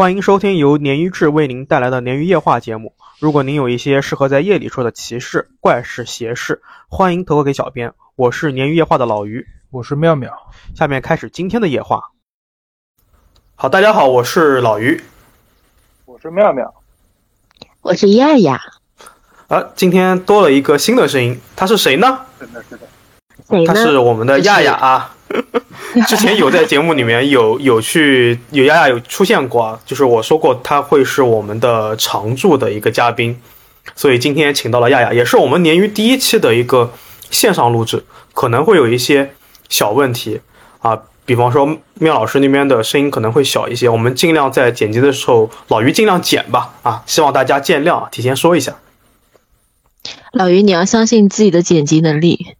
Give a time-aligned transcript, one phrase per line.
[0.00, 2.94] 欢迎收听由鲶鱼志为您带来的鲶鱼夜话节目。
[3.18, 7.92] 如果您有一些适合在夜里说的奇事、怪事、邪事，欢迎投稿给小编。
[8.16, 10.32] 我是鲶鱼夜话的老鱼，我是妙妙。
[10.74, 12.12] 下面开始今天的夜话。
[13.54, 15.02] 好，大家好，我是老鱼，
[16.06, 16.72] 我是妙妙，
[17.82, 18.58] 我是亚亚。
[19.48, 22.24] 啊，今天多了一个新的声音，他是谁呢？
[22.38, 22.88] 真的，是的，
[23.46, 25.14] 谁他是我们的亚亚啊。
[26.08, 33.40] 之前有在节目里面有有去有丫丫有出现过啊，就是我说过他会是我们的常驻的一个嘉宾，
[33.94, 36.92] 所以今天请到了亚亚，也是我们鲶鱼第一期的一个
[37.30, 39.32] 线上录制，可能会有一些
[39.68, 40.40] 小问题
[40.80, 48.76] 啊，比方说妙老师那边的声音可能会小一些，我们尽量在剪辑的时候，老于尽量剪吧啊，希望大家见谅，提前说一下。
[50.32, 52.54] 老于，你要相信自己的剪辑能力。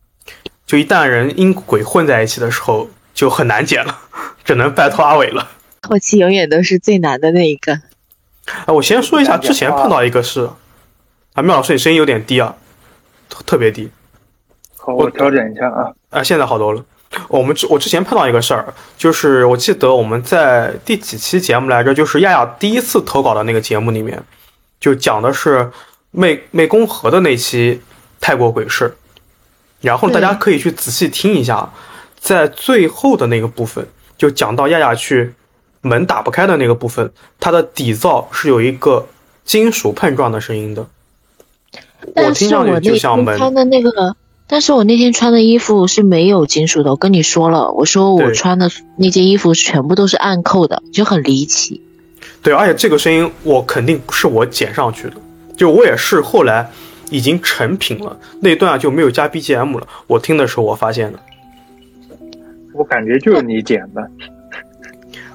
[0.70, 3.98] 就一旦人因鬼混在一起的时候，就很难解了，
[4.44, 5.50] 只能拜托阿伟了。
[5.82, 7.72] 后期永远都是最难的那一个。
[8.66, 10.48] 啊，我先说一下，之前碰到一个是，
[11.32, 12.54] 啊，妙老师，你声音有点低啊，
[13.44, 13.90] 特别低。
[14.76, 15.90] 好，我调整一下啊。
[16.10, 16.84] 啊，现在好多了。
[17.26, 24.22] 我们之我之前碰到一个事儿，就是我记得我们在第几期节目来着，就是亚亚第一次投稿的那个节目里面，
[24.78, 25.68] 就讲的是
[26.14, 27.82] 湄湄公河的那期
[28.20, 28.96] 泰国鬼事。
[29.80, 31.72] 然后大家可以去仔细听一下，
[32.18, 33.86] 在最后的那个部分，
[34.18, 35.32] 就讲到亚亚去
[35.80, 39.06] 门打不开的那个部分，它的底噪是有一个
[39.44, 40.86] 金属碰撞的声音的。
[42.14, 46.90] 但是我那天穿的那个，但是我那天穿的衣服是没有金属的。
[46.90, 51.80] 我跟你说了，我说我穿的那件衣服全部都是暗扣的，就很离奇。
[52.42, 55.14] 对，而且这个声音我肯定不是我剪上去的，
[55.56, 56.70] 就我也是后来。
[57.10, 59.86] 已经成品了，那段就没有加 BGM 了。
[60.06, 61.20] 我听的时候，我发现了。
[62.72, 64.10] 我感觉就是你剪的。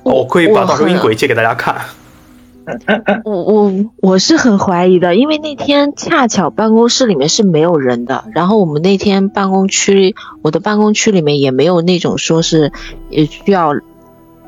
[0.04, 1.76] 我可以把到时候音轨借给大家看。
[3.26, 12.72] 我我我是很怀疑的，因为那天恰巧办公室里面是没有人的，然后我们那天办公区，我的办公区里面也没有那种说是
[13.12, 13.76] 也需要，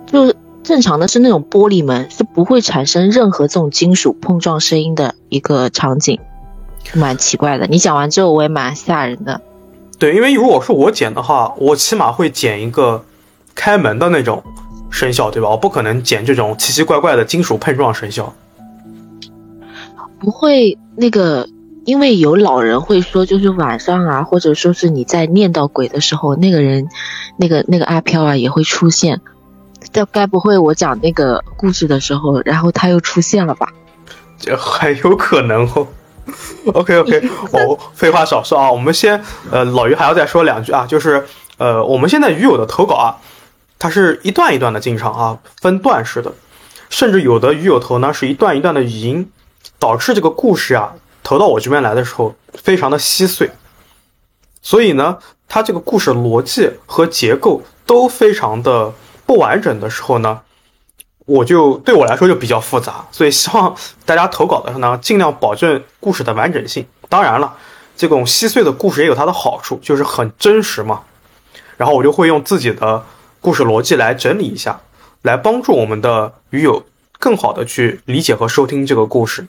[0.08, 6.20] 就正常的是那种玻璃门，是不会产生任何这种金属碰撞声音的一个场景。
[6.94, 9.42] 蛮奇怪的，你讲完之后我也蛮吓人的。
[10.00, 13.04] 对，因为如果是我剪的话，我起码会剪一个
[13.56, 14.44] 开门的那种
[14.90, 15.50] 声效，对吧？
[15.50, 18.34] 我不可能剪这种奇奇怪怪的金属碰撞声效。
[20.20, 21.48] 不会，那个，
[21.86, 26.88] 因为有老人会说，就是晚上啊，或者说是你在念到鬼的时候，那个人，
[27.38, 29.22] 那个那个阿飘啊也会出现。
[29.92, 33.70] 但该不会我讲那个故事的时候，然后他又出现了吧？
[34.38, 35.88] 这很有可能哦。
[36.74, 41.26] OK OK，我废话少说啊，我们先呃，老于还要再说两句啊，就是
[41.58, 43.18] 呃，我们现在鱼友的投稿啊，
[43.80, 46.34] 它是一段一段的进场啊，分段式的，
[46.90, 49.32] 甚至有的鱼友投呢是一段一段的语音，
[49.80, 50.94] 导致这个故事啊
[51.24, 53.50] 投到我这边来的时候非常的稀碎，
[54.62, 55.18] 所以呢，
[55.48, 58.94] 它这个故事逻辑和结构都非常的
[59.26, 60.42] 不完整的时候呢。
[61.28, 66.88] 我就对我来说就比较复杂，所以希望大家投稿的时候呢，尽量保证故事的完整性。
[67.10, 67.54] 当然了，
[67.98, 71.02] 这种稀碎的故事也有它的好处，就是很真实嘛。
[71.76, 73.04] 然后我就会用自己的
[73.42, 74.80] 故事逻辑来整理一下，
[75.22, 76.86] 来帮助我们的鱼友
[77.20, 79.48] 更好的去理解和收听这个故事。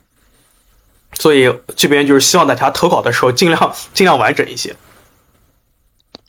[1.13, 4.75] 所以这边就是希望大家投稿的时候尽量尽量完整一些。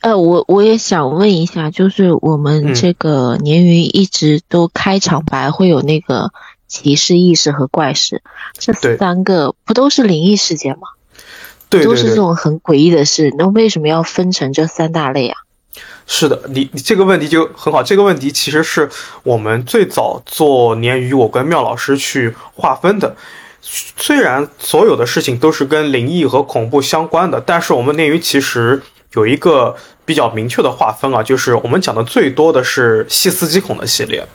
[0.01, 6.31] 呃，我我也想问一下，就是我们这个鲶鱼一直都开场白会有那个
[6.67, 8.23] 歧视意识和怪事，
[8.57, 10.87] 这三个不都是灵异事件吗？
[11.69, 15.37] 对，都是这种很诡异的事，那为什么要分成这三大类啊？
[16.07, 18.89] 是的，你你这个问题就很好，这个问题其实是
[19.21, 23.15] 我们最早做鲶鱼，我跟妙老师去划分的。
[23.61, 28.81] 虽然所有的事情都是跟灵异和恐怖相关的，但是我们鲶鱼其实。
[29.13, 29.75] 有一个
[30.05, 34.25] 比较明确的划分啊，就是我们讲的最多的是细思极恐的系列，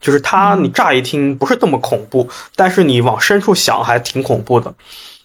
[0.00, 4.74] 就是它你乍一听不是那么恐怖，但是你往深处想还挺恐怖的。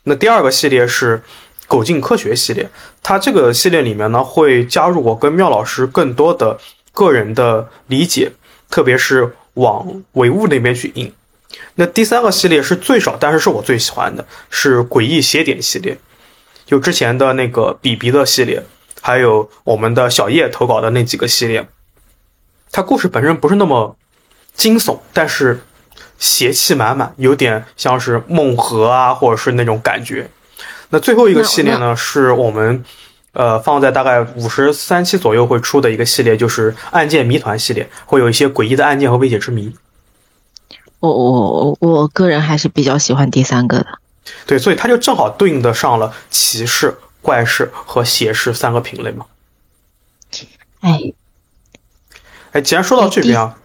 [0.04, 1.22] 那第二个系列是
[1.68, 2.70] 狗进科学系列，
[3.04, 6.58] 它这个系列里面呢会加入我跟妙老师更多的
[6.94, 8.32] 个人的理解，
[8.70, 11.12] 特别是往唯物那边去引。
[11.76, 15.98] 那第三个系列是最少，但是是我最喜欢的，是诡异邪典系列，
[16.66, 18.64] 就之前的那个比比的系列。
[19.08, 21.66] 还有我们的小叶投稿的那几个系列，
[22.74, 23.96] 它故事本身不是那么
[24.54, 25.62] 惊悚，但是
[26.20, 30.30] 邪气满满，有点像是梦河啊，或者是那种感觉。
[30.90, 32.84] 那最后一个系列呢，是我们
[33.32, 39.74] 呃放在大概五十三期左右会出的一个系列，就是案件谜团系列，会有一些诡异的案件和未解之谜。
[41.00, 43.88] 我我我我个人还是比较喜欢第三个的。
[44.46, 49.26] 对，所以它就正好对应得上了骑士、怪事和邪事三个品类嘛。
[50.82, 51.14] 哎
[52.52, 53.58] 哎，既然说到这边啊，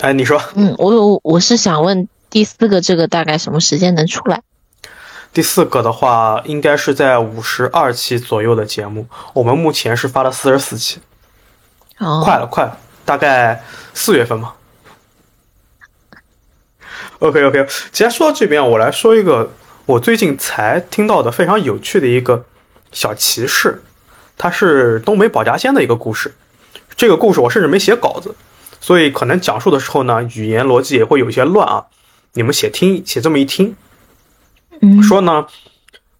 [0.00, 4.42] 哎，你说嗯，我我是想问第四个这个大概什么时间能出来？
[5.32, 11.00] 第四个的话，应该是在五十二期左右的节目，我们目前是发了四十四期，
[11.98, 14.54] 哦，快了，快了，大概四月份吧。
[17.20, 19.52] OK OK，既然说到这边，我来说一个
[19.86, 22.44] 我最近才听到的非常有趣的一个
[22.92, 23.82] 小骑士，
[24.38, 26.32] 它是东北保家仙的一个故事。
[26.94, 28.34] 这个故事我甚至没写稿子，
[28.80, 31.86] 所以可能讲述的时候呢，语言逻辑也会有一些乱啊。
[32.34, 33.74] 你们写听写这么一听，
[34.80, 35.46] 嗯，说呢，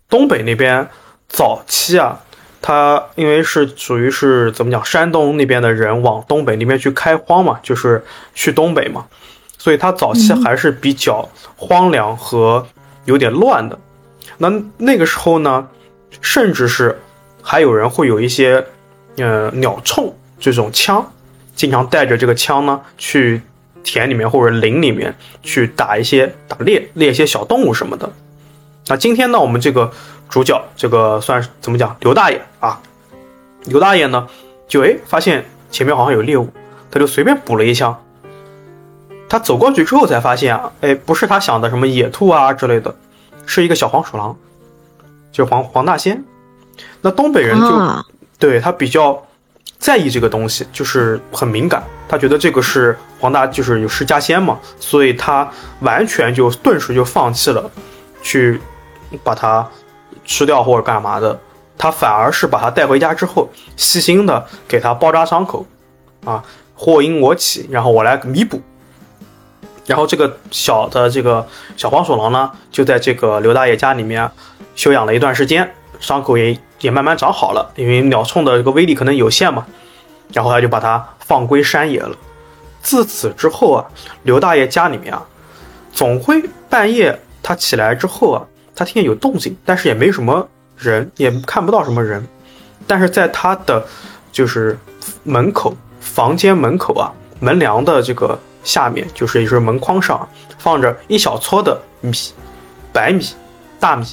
[0.09, 0.89] 东北那边
[1.29, 2.21] 早期啊，
[2.61, 8.05] 他因为是属于是怎么讲，山东那边的人往东北那边去开荒嘛，就是
[8.35, 9.07] 去东北嘛，
[9.57, 12.67] 所以它早期还是比较荒凉和
[13.05, 13.79] 有点乱的。
[14.39, 15.69] 那那个时候呢，
[16.21, 17.01] 甚至是
[17.43, 18.65] 还有人会有一些
[19.17, 21.05] 呃鸟铳这种枪，
[21.55, 23.41] 经常带着这个枪呢去
[23.83, 28.11] 田里面或者林里面去打一些打猎猎一些小动物什么的。
[28.87, 29.91] 那今天呢，我们这个
[30.29, 31.97] 主角，这个算是怎么讲？
[32.01, 32.81] 刘大爷啊，
[33.65, 34.27] 刘大爷呢，
[34.67, 36.49] 就哎发现前面好像有猎物，
[36.91, 37.97] 他就随便补了一枪。
[39.29, 42.95] 他走过去之后才发现啊，哎，不是他想的什么野兔啊之类的，
[43.47, 44.37] 是一个小黄鼠狼，
[45.33, 46.23] 就黄黄大仙。
[47.01, 48.05] 那东北人就、啊，
[48.39, 49.21] 对他比较
[49.79, 51.83] 在意这个东西，就是很敏感。
[52.09, 55.51] 他觉得这个是黄大，就是有失家仙嘛，所以他
[55.81, 57.71] 完全就顿时就放弃了
[58.23, 58.61] 去
[59.25, 59.67] 把它
[60.25, 61.39] 吃掉或者干嘛的。
[61.79, 65.67] 他反而是把它带回家之后，细心的给它包扎伤口，
[66.25, 66.45] 啊，
[66.75, 68.61] 祸因我起，然后我来弥补。
[69.87, 71.47] 然后这个小的这个
[71.77, 74.31] 小黄鼠狼呢，就在这个刘大爷家里面
[74.75, 75.69] 休养了一段时间，
[75.99, 79.67] 伤口也也慢慢长好了，因为鸟铳的这个威力可能有限嘛，
[80.33, 82.17] 然后他就把它放归山野了。
[82.81, 83.85] 自此之后啊，
[84.25, 85.23] 刘大爷家里面啊，
[85.93, 88.43] 总会半夜他起来之后啊，
[88.75, 92.27] 他听见有动静，但是也没什么人，也看不到什么人，
[92.87, 93.85] 但是在他的
[94.33, 94.79] 就是
[95.23, 100.29] 门口房间门口啊，门梁的这个下面，就是也就是门框上
[100.59, 102.13] 放着一小撮的米，
[102.93, 103.25] 白米、
[103.81, 104.07] 大米。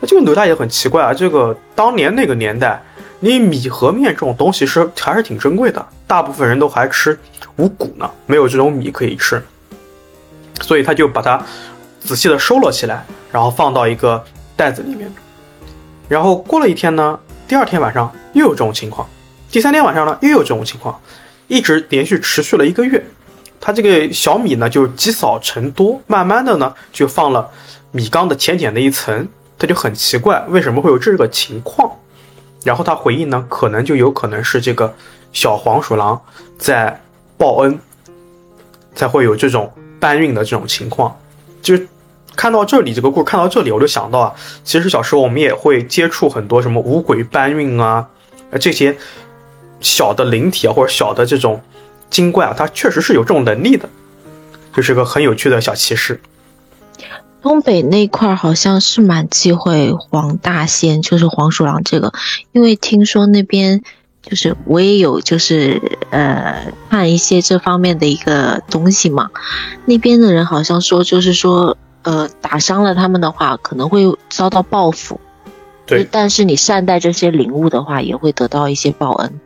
[0.00, 2.82] 那这个刘大爷很奇怪啊，这个当年那个年代，
[3.20, 7.18] 你米和面这种东西是还是挺珍贵的，大部分人都还吃
[7.56, 9.42] 五谷呢，没有这种米可以吃，
[10.60, 11.42] 所以他就把它
[12.00, 14.22] 仔细的收了起来，然后放到一个
[14.56, 15.10] 袋子里面。
[16.08, 19.08] 然后过了一天呢，第二天晚上又有这种情况，
[19.50, 21.00] 第三天晚上呢又有这种情况，
[21.46, 23.02] 一直连续持续了一个月。
[23.64, 27.50] 他这个小米呢就积少成多，慢慢的呢就放了
[27.92, 29.26] 米缸的浅浅的一层，
[29.58, 31.90] 他就很奇怪为什么会有这个情况。
[32.62, 34.94] 然后他回忆呢，可能就有可能是这个
[35.32, 36.20] 小黄鼠狼
[36.58, 37.00] 在
[37.38, 37.78] 报恩，
[38.94, 41.18] 才会有这种搬运的这种情况。
[41.62, 41.74] 就
[42.36, 48.06] 看到这里，这个故事看到这里，我就想到啊，其实小时候我们也会接触很多什么五鬼搬运啊，
[48.60, 48.94] 这些
[49.80, 51.62] 小的灵体啊，或者小的这种
[52.14, 53.88] 精怪啊，它确实是有这种能力的，
[54.72, 56.20] 就是个很有趣的小骑士。
[57.42, 62.12] 东北那块儿好像是蛮忌讳黄大仙，就是黄鼠狼这个，
[62.52, 63.82] 因为听说那边
[64.22, 69.30] 就是我也有就是呃看一些这方面的一个东西嘛，
[69.84, 75.20] 那边的人好像说就是说呃打伤了他们的话可能会遭到报复，
[75.84, 79.40] 对，但是你善待这些灵物的话也会得到一些报恩。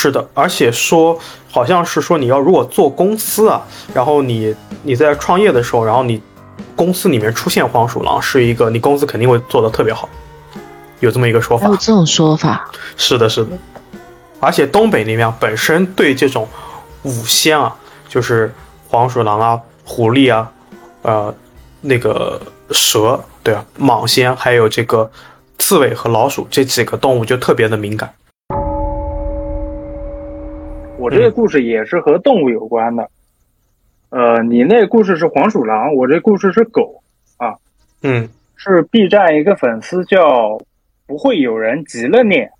[0.00, 1.18] 是的，而且说
[1.50, 3.60] 好像是说你要如果做公司啊，
[3.92, 6.22] 然后你你在创业的时候，然后你
[6.76, 10.08] 公司里面出现黄鼠狼，是一个你公司肯定会做得特别好，
[11.00, 11.76] 有这么一个说法还有。
[11.76, 13.58] 这种说法，是的，是的，
[14.38, 16.46] 而且东北那边本身对这种
[17.02, 17.74] 五仙啊，
[18.08, 18.54] 就是
[18.88, 20.48] 黄鼠狼啊、狐狸啊、
[21.02, 21.34] 呃
[21.80, 22.40] 那个
[22.70, 25.10] 蛇，对啊，蟒仙，还有这个
[25.58, 28.14] 刺猬和老鼠这几个动物就特别的敏感。
[30.98, 33.08] 我这个故事也是和动物有关的。
[34.10, 37.02] 呃，你那故事是黄鼠狼，我这故事是狗
[37.36, 37.56] 啊，
[38.02, 40.58] 嗯是 B 站一个粉丝叫
[41.06, 42.50] 不会有人急了念，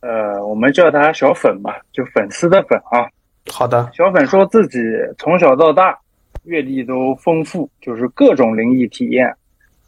[0.00, 3.08] 呃，我们叫他小粉吧，就粉丝的粉啊。
[3.50, 4.78] 好的，小粉说自己
[5.16, 5.98] 从小到大
[6.44, 9.34] 阅历都丰富，就是各种灵异体验。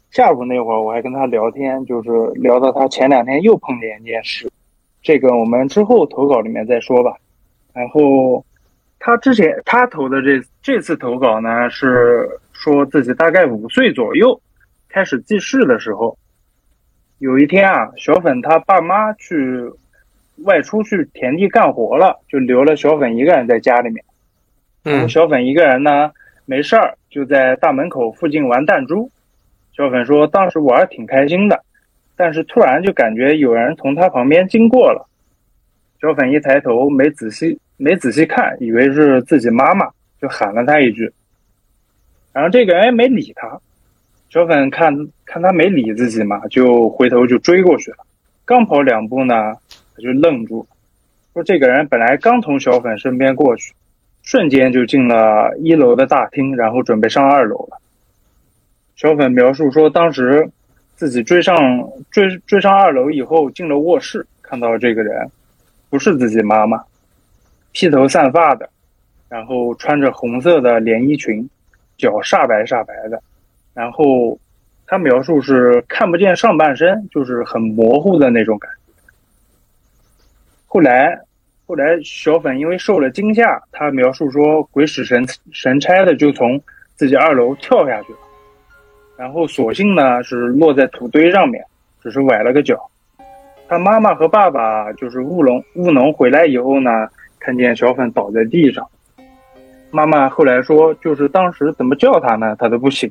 [0.09, 4.51] 下午那会儿我还跟他聊天，就是聊到他前两天又碰见一件事，
[5.03, 7.15] 这个我们之后投稿里面再说吧。
[7.73, 8.45] 然后
[8.99, 14.39] 他之前他投的这这次投稿呢，是说自己大概五岁左右
[14.89, 16.17] 开始记事的时候，
[17.19, 19.71] 有一天啊，小粉他爸妈去
[20.43, 24.03] 外出去田地干活了，就留了小粉一个人在家里面。
[24.83, 26.11] 嗯小粉一个人呢，
[26.45, 29.11] 没事儿就在大门口附近玩弹珠。
[29.73, 31.63] 小粉说当时玩的挺开心的，
[32.15, 35.07] 但是突然就感觉有人从他旁边经过了。
[36.01, 39.87] 小粉一抬头，没仔细没仔细看，以为是自己妈妈，
[40.19, 41.13] 就喊了他一句。
[42.33, 43.59] 然后这个人也没理他。
[44.29, 44.91] 小粉看
[45.25, 47.97] 看他没理自己嘛，就回头就追过去了。
[48.45, 49.53] 刚跑两步呢，
[49.95, 50.65] 他就愣住，
[51.33, 53.73] 说这个人本来刚从小粉身边过去。
[54.23, 57.81] 瞬间就进了一楼的大厅，然后准备上二楼了。
[58.95, 60.47] 小粉描述说，当时
[60.95, 61.55] 自己追上
[62.11, 65.27] 追追上二楼以后，进了卧室，看到这个人
[65.91, 66.83] 不是自己妈妈，
[67.71, 68.67] 披头散发的，
[69.29, 71.47] 然后穿着红色的连衣裙，
[71.99, 73.21] 脚煞白煞白的，
[73.75, 74.39] 然后
[74.87, 79.03] 他描述是看不见上半身，就是很模糊的那种感觉。
[80.65, 81.21] 后来。
[81.67, 86.61] 后来，小粉因为受了惊吓，他描述说，鬼使神神差的就从
[86.97, 88.19] 自己二楼跳下去了，
[89.15, 91.63] 然后索性呢是落在土堆上面，
[92.03, 92.91] 只是崴了个脚。
[93.71, 97.07] 他妈妈和爸爸就是务农务农回来以后呢，
[97.39, 98.85] 看见小粉倒在地上，
[99.91, 103.09] 妈妈后来说，就是当时怎么叫他呢，他都不醒，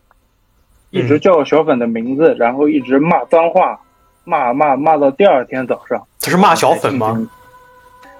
[0.90, 3.80] 一直叫小粉的名字，然后一直骂脏话，
[4.24, 6.06] 骂骂骂到第二天早上。
[6.20, 7.26] 他是骂小粉吗？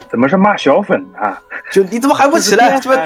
[0.09, 1.37] 怎么是骂小粉呢？
[1.71, 2.81] 就你怎么还不起来？
[2.81, 3.05] 边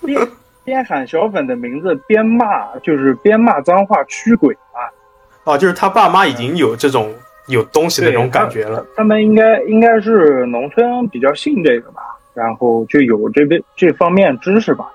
[0.00, 0.28] 边
[0.64, 4.88] 边喊小粉的名字，边骂，就是边骂脏话驱鬼啊。
[5.44, 7.12] 哦，就是他爸妈已经有这种
[7.50, 8.84] 有东西的那种感觉了。
[8.96, 12.00] 他们应该应该是农村比较信这个吧，
[12.34, 14.90] 然后就有这边这方面知识吧。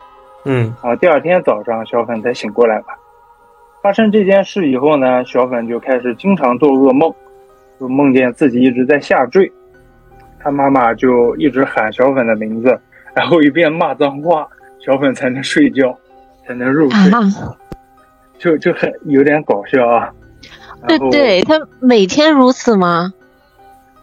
[0.46, 0.74] 嗯。
[0.82, 2.98] 啊，第二天早上小粉才醒过来吧。
[3.82, 7.14] 发生这件事以后呢，小粉就开始经常做噩梦，
[7.80, 9.52] 就梦见自己一直在下坠。
[10.40, 12.80] 他妈妈就一直喊小粉的名字，
[13.16, 14.48] 然后一边骂脏话，
[14.80, 15.96] 小粉才能睡觉，
[16.48, 17.22] 才能入睡，啊、
[18.38, 20.12] 就就很有点搞笑啊。
[20.88, 23.14] 对对，他每天如此吗？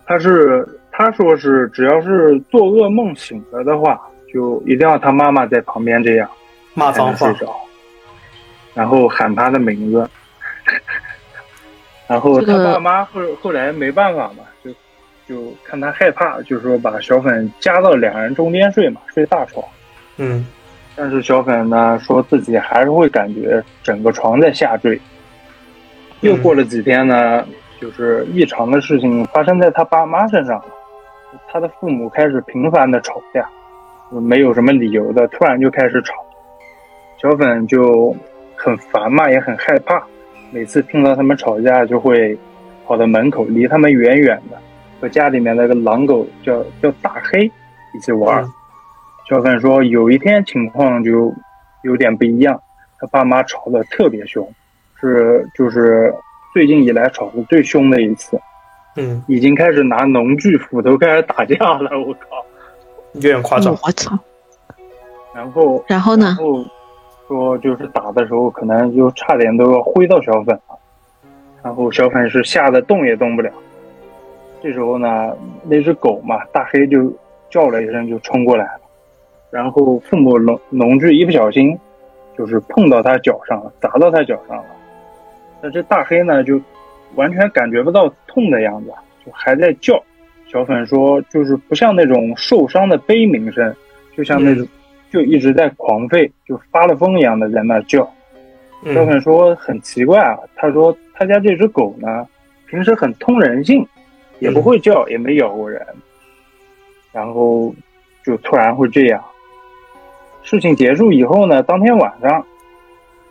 [0.07, 4.01] 他是他说是只要是做噩梦醒了的话，
[4.33, 6.29] 就一定要他妈妈在旁边这样
[6.75, 7.35] 骂脏话，
[8.75, 10.09] 然后喊他的名字，
[12.07, 14.71] 然后他爸妈后后来没办法嘛，就。
[15.29, 19.65] 就看他害怕，就说把小粉夹到两人中间睡嘛，睡大床。
[20.17, 20.45] 嗯，
[20.97, 25.01] 但是小粉呢说自己还是会感觉整个床在下坠。
[26.23, 27.45] 又过了几天呢，
[27.81, 30.65] 就是异常的事情发生在他爸妈身上了。
[31.49, 33.49] 他的父母开始频繁的吵架，
[34.21, 36.15] 没有什么理由的，突然就开始吵。
[37.21, 38.15] 小粉就
[38.55, 40.01] 很烦嘛，也很害怕，
[40.53, 42.39] 每次听到他们吵架，就会
[42.87, 44.57] 跑到门口，离他们远远的。
[45.01, 47.51] 和家里面那个狼狗叫叫大黑
[47.93, 48.49] 一起玩，嗯、
[49.29, 51.35] 小粉说有一天情况就
[51.83, 52.61] 有点不一样，
[53.01, 54.49] 他爸妈吵得特别凶，
[55.09, 56.15] 是就是
[56.55, 58.41] 最近以来吵得最凶的一次，
[58.97, 62.45] 嗯，已经开始拿农具斧头开始打架了，我靠，
[63.15, 64.17] 有点夸张，我操，
[65.35, 66.27] 然后然后呢？
[66.27, 66.65] 然后
[67.27, 70.79] 说就是打的时候可能就差点都要挥到小粉了，
[71.63, 73.51] 然后小粉是吓得动也动不了。
[74.63, 77.13] 这时候呢，那只狗嘛，大黑就
[77.51, 78.81] 叫了一声，就冲过来了。
[79.51, 81.77] 然后父母农农具一不小心，
[82.39, 84.65] 就是碰到他脚上了，砸到他脚上了。
[85.63, 86.61] 那这大黑呢，就
[87.15, 88.91] 完全感觉不到痛的样子，
[89.25, 90.03] 就还在叫。
[90.47, 93.75] 小粉说，就是不像那种受伤的悲鸣声，
[94.17, 94.67] 就像那种
[95.11, 98.03] 就一直在狂吠，就发了疯一样的在那叫。
[98.93, 102.27] 小粉说很奇怪啊，他说他家这只狗呢，
[102.67, 103.87] 平时很通人性。
[104.41, 105.81] 也不会叫，也没咬过人，
[107.13, 107.73] 然后
[108.25, 109.23] 就突然会这样。
[110.43, 112.45] 事情结束以后呢，当天晚上，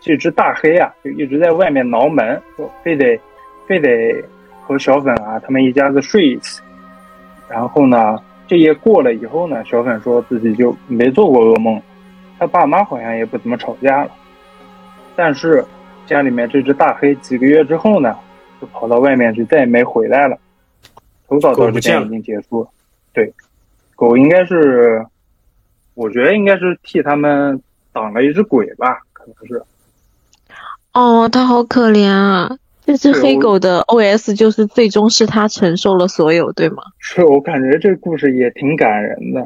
[0.02, 3.18] 这只大黑啊，就一直在外面挠门，说非得
[3.68, 4.22] 非得
[4.64, 6.60] 和小粉啊他们一家子睡一起。
[7.48, 8.18] 然后呢，
[8.48, 11.80] 这夜过了以后呢，小粉说自己就没做过噩梦，
[12.40, 14.12] 他爸妈好像也不怎么吵架了。
[15.16, 15.64] 但是
[16.08, 18.18] 家里面这只大黑几个月之后呢，
[18.60, 20.36] 就跑到外面去，再也没回来了。
[21.28, 22.70] 投稿到这边已经结束了，
[23.14, 23.32] 对，
[23.96, 25.06] 狗应该是，
[25.94, 27.62] 我觉得应该是替他们
[27.94, 29.64] 挡了一只鬼吧，可能是。
[30.94, 32.58] 哦，它好可怜啊！
[32.86, 36.84] 这只黑狗的 OS 就是最终是它承受了所有，对吗？
[37.00, 39.46] 是我感觉这故事也挺感人的。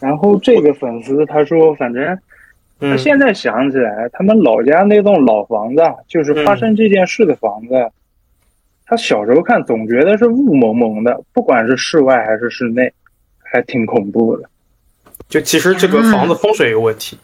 [0.00, 2.20] 然后这个粉丝他说，反正他
[2.80, 7.90] 嗯现在想起来，他们老家那栋老房子，啊，就是发生这件事的房子，
[8.84, 12.92] 他小时候看总觉得是雾蒙蒙的，不管是室外还是室内，
[13.38, 14.48] 还挺恐怖的。
[15.28, 17.16] 就其实这个房子风水有问题。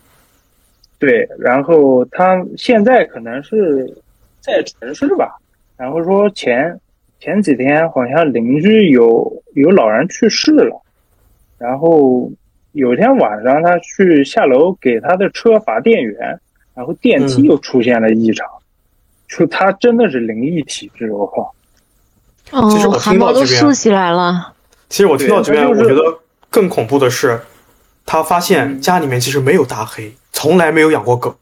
[1.02, 3.92] 对，然后他现在可能是
[4.40, 5.36] 在城市吧，
[5.76, 6.78] 然后说前
[7.18, 10.80] 前几天好像邻居有有老人去世了，
[11.58, 12.30] 然后
[12.70, 16.38] 有一天晚上他去下楼给他的车拔电源，
[16.72, 18.46] 然后电梯嗯又出现了异常，
[19.26, 21.52] 就他真的是灵异体质，我靠！
[22.52, 24.54] 哦，其实我汗毛都听到这边竖起来了。
[24.88, 27.40] 其实我听到这边，就是我觉得更恐怖的是，
[28.06, 31.36] 他发现嗯家里面其实没有大黑，从来没有养过狗。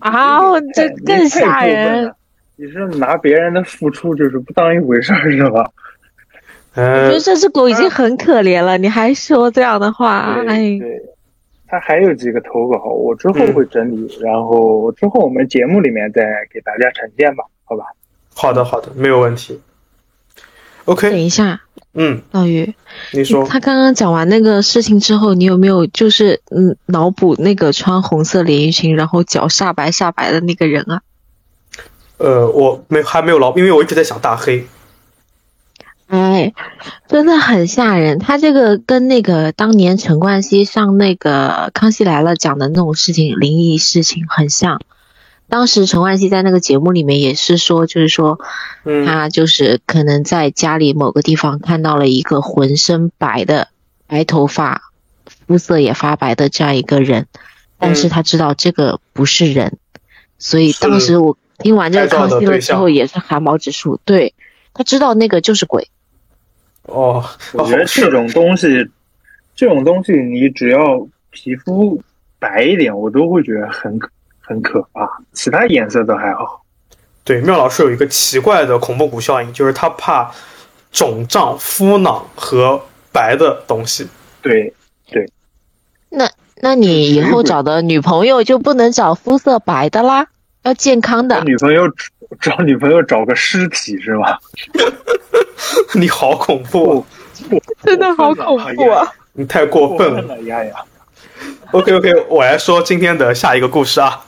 [0.00, 2.14] 啊这更吓人。
[2.56, 5.70] 你是拿别人的付出就是不当一回事儿是吧？
[6.76, 11.02] 我觉这只狗已经很可怜了，你还说这样的话，对哎，对，
[11.66, 17.86] 他还有几个投稿，我之后嗯会整理，然后之后我们节目里面再给大家呈现吧，好吧？
[18.34, 19.58] 好的好的，没有问题。
[20.84, 22.74] OK，等一下，嗯，老于，
[23.12, 31.02] 你说，他刚刚讲完那个事情之后，你有没有就是嗯脑补那个穿红色连衣裙，然后脚煞白煞白的那个人啊？
[32.18, 34.66] 呃，我没还没有老，因为我一直在想大黑。
[36.06, 36.52] 哎，
[37.08, 38.18] 真的很吓人。
[38.18, 44.80] 他这个跟那个当年陈冠希上那个《康熙来了》讲的那种事情，灵异事情很像。
[45.50, 48.40] 当时陈冠希在那个节目里面也是说，就是说
[48.84, 53.68] 嗯他就是可能在家里某个地方看到了一个浑身白的、
[54.06, 54.92] 白头发、
[55.46, 57.26] 肤色也发白的这样一个人，
[57.78, 59.76] 但是他知道这个不是人，
[60.38, 63.98] 所以当时我听完这个《康熙了》的之后也是汗毛直竖。
[64.04, 64.34] 对
[64.72, 65.88] 他知道那个就是鬼。
[66.84, 68.88] 哦，我觉得这种东西，
[69.54, 72.02] 这种东西你只要皮肤
[72.38, 74.08] 白一点，我都会觉得很可
[74.50, 76.64] 很可怕，其他颜色都还好。
[77.22, 80.28] 对，妙老师有一个奇怪的恐怖谷效应，就是他怕
[80.90, 82.82] 肿胀、肤囊和
[83.12, 84.08] 白的东西。
[84.42, 84.74] 对
[85.08, 85.30] 对，
[86.08, 90.26] 那那你以后找的女朋友就不能找肤色白的啦，
[90.64, 91.40] 要健康的。
[91.44, 91.88] 女朋友
[92.42, 94.40] 找女朋友找个尸体是吧？
[95.94, 97.06] 你好恐怖，
[97.84, 99.06] 真的好恐怖啊！
[99.34, 100.22] 你太过过分了。
[100.22, 100.74] 分了丫丫。
[101.70, 104.24] OK OK，我来说今天的下一个故事啊。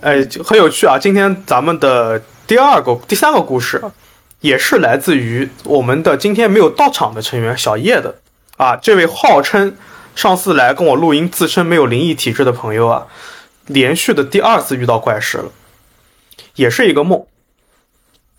[0.00, 0.98] 哎，就很有趣啊！
[0.98, 3.82] 今天咱们的第二个、第三个故事，
[4.40, 8.16] 也是来自于我们的今天没有到场的成员小叶的
[8.56, 8.76] 啊。
[8.76, 9.76] 这位号称
[10.16, 13.06] 上次来跟我录音，自称没有灵异体质的朋友啊，
[13.66, 15.50] 连续的第二次遇到怪事了，
[16.54, 17.26] 也是一个梦。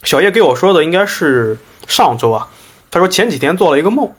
[0.01, 2.49] 小叶给我说的应该是上周啊，
[2.89, 4.11] 他说前几天做了一个梦。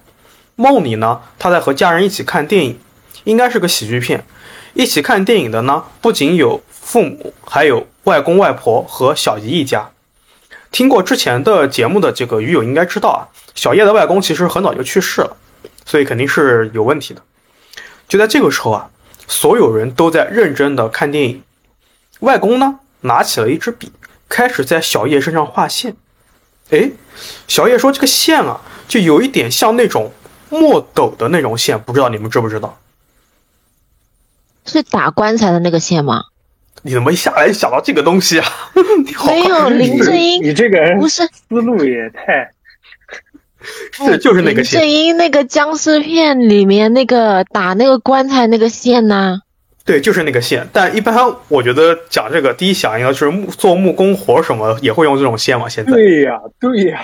[0.55, 2.79] 梦里呢，他在和家人一起看电影，
[3.25, 4.25] 应该是个喜剧片。
[4.75, 9.91] 一起看电影的呢，不仅有父母，还有外公外婆和小姨一家。
[10.71, 15.37] 听过之前的节目的这个鱼友应该知道啊，小叶的外公其实很早就去世了，
[15.85, 17.23] 所以肯定是有问题的。
[18.09, 18.89] 就在这个时候啊，
[19.27, 21.43] 所有人都在认真的看电影。
[22.21, 23.93] 外公呢，拿起了一支笔，
[24.29, 25.95] 开始在小叶身上画线。
[26.71, 26.93] 诶，
[27.47, 30.11] 小叶说这个线啊，就有一点像那种
[30.49, 32.79] 墨斗的那种线，不知道你们知不知道？
[34.65, 36.25] 是打棺材的那个线吗？
[36.85, 38.47] 你怎么一下来就想到这个东西啊？
[39.07, 42.51] 你好，没有，林正英你这个人不是，思路也太
[43.93, 49.43] 是就是那个林正线，英那个僵尸片里面那个打那个棺材那个线呐、
[49.85, 50.67] 对，就是那个线。
[50.73, 55.69] 但一般我觉得讲这个第一响应的就是木做木工活什么也会用这种线嘛。
[55.69, 57.01] 现在对呀，对呀。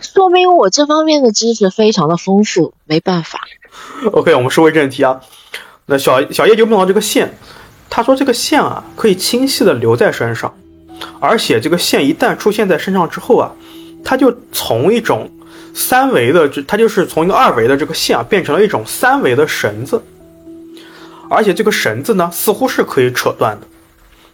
[0.00, 3.40] 说明我这方面的知识非常的丰富，没办法。
[4.12, 5.20] OK，我们说回正题啊。
[5.90, 7.28] 那小小叶就梦到这个线，
[7.90, 10.54] 他说这个线啊可以清晰的留在身上，
[11.18, 13.50] 而且这个线一旦出现在身上之后啊，
[14.04, 15.28] 它就从一种
[15.74, 20.00] 三维的，就它就是从一个二维的这个线啊变成了一种三维的绳子，
[21.28, 23.66] 而且这个绳子呢似乎是可以扯断的，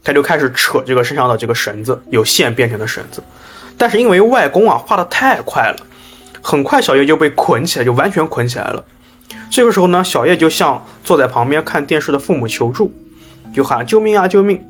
[0.04, 3.22] 他就开始扯这个身上的这个绳子，由线变成的绳子，
[3.78, 5.76] 但是因为外公啊画的太快了，
[6.42, 8.84] 很快小叶就被捆起来，就完全捆起来了。
[9.50, 12.92] 这个时候呢，小叶就向坐在旁边看电视的父母求助，
[13.54, 14.62] 就喊救命啊救命！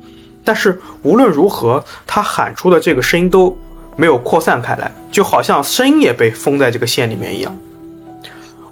[0.43, 3.57] 但是无论如何，他喊出的这个声音都
[3.95, 7.57] 没有扩散开来，就好像声音也被封在这个线里面一样。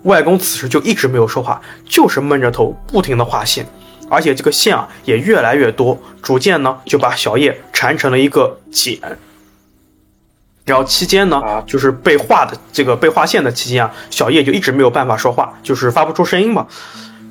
[0.03, 3.65] 外公此时就一直没有说话，就是闷着头不停的画线，
[4.07, 8.97] 而且这个线啊也越来越多，逐渐呢就把小叶缠成了一个茧。
[10.65, 16.65] 然后期间呢，就是被画的这个被画线的期间啊，小叶就一直没有办法说话，就是发不出声音嘛，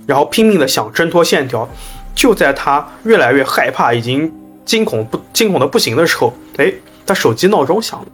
[0.07, 1.69] 然后拼命的想挣脱线条。
[2.15, 4.33] 就在他越来越害怕，已经
[4.65, 6.73] 惊恐不惊恐的不行的时候，哎，
[7.05, 8.07] 他手机闹钟响了，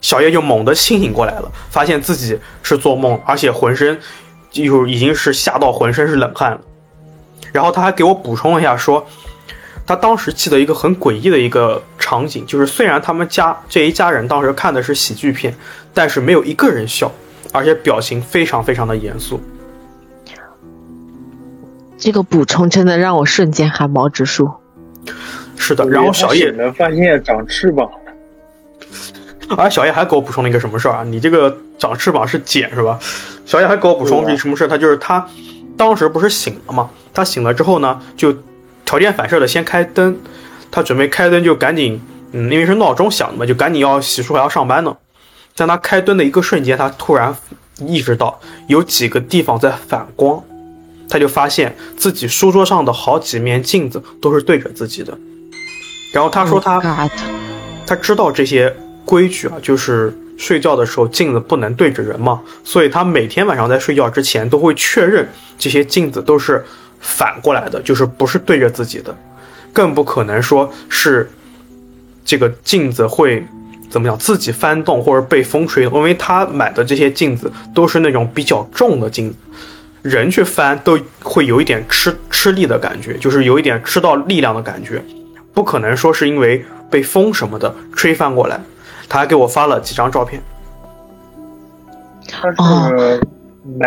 [0.00, 3.96] 小叶就猛地清醒过来了，发现自己是做梦，而且浑身
[4.50, 6.60] 就已经是吓到浑身是冷汗了。
[7.52, 9.06] 然后他还给我补充了一下，说
[9.86, 15.54] 他当时记得一个很诡异的一个场景，就是虽然他们家这一家人当时看的是喜剧片，
[15.92, 17.12] 但是没有一个人笑，
[17.52, 19.40] 而且表情非常非常的严肃。
[21.98, 24.50] 这个补充真的让我瞬间汗毛直竖。
[25.56, 27.88] 是的，然后小叶能发现长翅膀，
[29.56, 31.04] 而小叶还给我补充了一个什么事儿啊？
[31.04, 32.98] 你这个长翅膀是茧是吧？
[33.46, 34.68] 小叶还给我补充一什么事儿？
[34.68, 35.26] 他就是他
[35.76, 36.90] 当时不是醒了吗？
[37.12, 38.34] 他醒了之后呢，就
[38.84, 40.16] 条件反射的先开灯，
[40.70, 42.00] 他准备开灯就赶紧，
[42.32, 44.96] 嗯，因为是闹钟响的嘛，就赶紧要洗漱还要上班呢。
[45.54, 47.36] 在他开灯的一个瞬间，他突然
[47.86, 50.42] 意识到有几个地方在反光。
[51.06, 55.16] 他就发现自己书桌上的好几面镜子都是对着自己的，
[56.14, 56.80] 然后他说他
[57.86, 66.64] 他知道这些规矩啊，就是睡觉的时候镜子不能对着人嘛，所以他每天晚上在睡觉之前都会确认这些镜子都是
[67.04, 69.14] 反过来的，就是不是对着自己的，
[69.74, 71.30] 更不可能说是
[72.24, 73.46] 这个镜子会
[73.90, 79.36] 怎么样自己翻动或者被风吹，因为他买的这些镜子都是那种比较重的镜子。
[80.00, 85.02] 人去翻都会有一点吃吃力的感觉，就是有一点吃到力量的感觉，
[85.52, 88.58] 不可能说是因为被风什么的吹翻过来。
[89.08, 90.42] 他还给我发了几张照片。
[92.26, 93.20] 他是
[93.78, 93.86] 买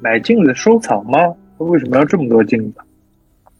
[0.00, 1.18] 买镜子收藏吗？
[1.64, 2.80] 他为什么要这么多镜子？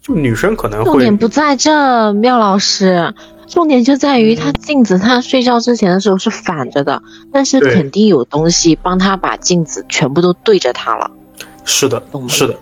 [0.02, 0.92] 就女生可能会。
[0.92, 3.14] 重点不在这，妙老师，
[3.46, 11.10] 重点就在于她镜子，她睡觉之前的时候是反着的，但是肯定有东西帮她把镜子全部都对着她了。
[11.64, 12.54] 是的，是的。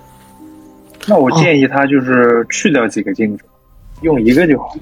[1.08, 3.44] 那我建议她就是去掉几个镜子，
[4.02, 4.76] 用一个就好。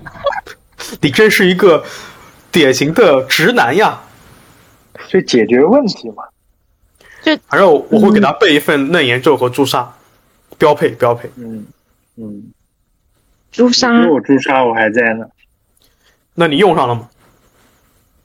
[1.00, 1.82] 你真是一个
[2.52, 4.00] 典型的直男呀！
[5.08, 6.24] 就解决问题嘛。
[7.22, 9.92] 就反正我会给他备一份嫩颜咒和朱砂，
[10.60, 11.28] 标配标配。
[11.34, 11.66] 嗯
[12.14, 12.52] 嗯。
[13.50, 15.26] 朱砂，我朱砂我还在呢。
[16.34, 17.10] 那你用上了吗？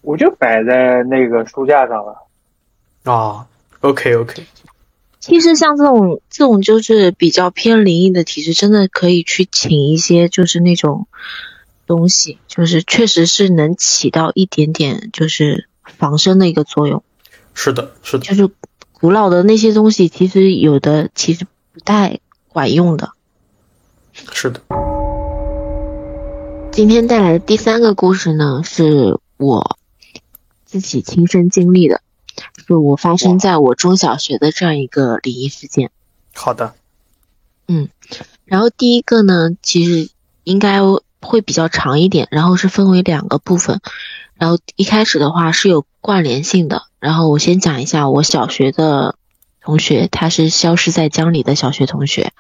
[0.02, 2.28] 我就摆在那个书架上了。
[3.06, 3.48] 啊
[3.80, 4.46] ，OK OK。
[5.20, 11.08] 其实像这种这种就是比较偏灵异的体质，真的可以去请一些就是那种
[11.88, 17.04] 东西，就是确实是能起到一点点就是防身的一个作用。
[17.56, 18.26] 是的，是的。
[18.26, 18.48] 就是
[18.92, 22.20] 古老的那些东西，其实有的其实不太
[22.56, 23.12] 管用的。
[24.32, 24.62] 是的。
[26.72, 29.78] 今天带来的第三个故事呢，是我
[30.64, 32.00] 自己亲身经历的。
[32.66, 35.92] 是我发生在我中小学的这样一个灵异事件。
[36.34, 36.76] 好的，
[37.68, 37.90] 嗯，
[38.46, 40.10] 然后第一个呢，其实
[40.46, 40.80] 应该
[41.20, 43.82] 会比较长一点，然后是分为两个部分，
[44.36, 46.84] 然后一开始的话是有关联性的。
[47.00, 49.16] 然后我先讲一下我小学的
[49.66, 52.32] 同学，他是消失在江里的小学同学。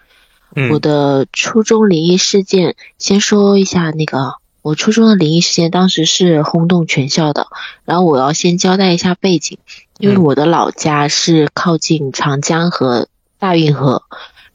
[0.55, 7.47] 嗯，我的初中灵异事件，先说一下那个我初中的灵异事件，当时是轰动全校的。
[7.83, 9.57] 然后我要先交代一下背景。
[9.97, 13.07] 因为我的老家是靠近长江和
[13.39, 14.03] 大运河，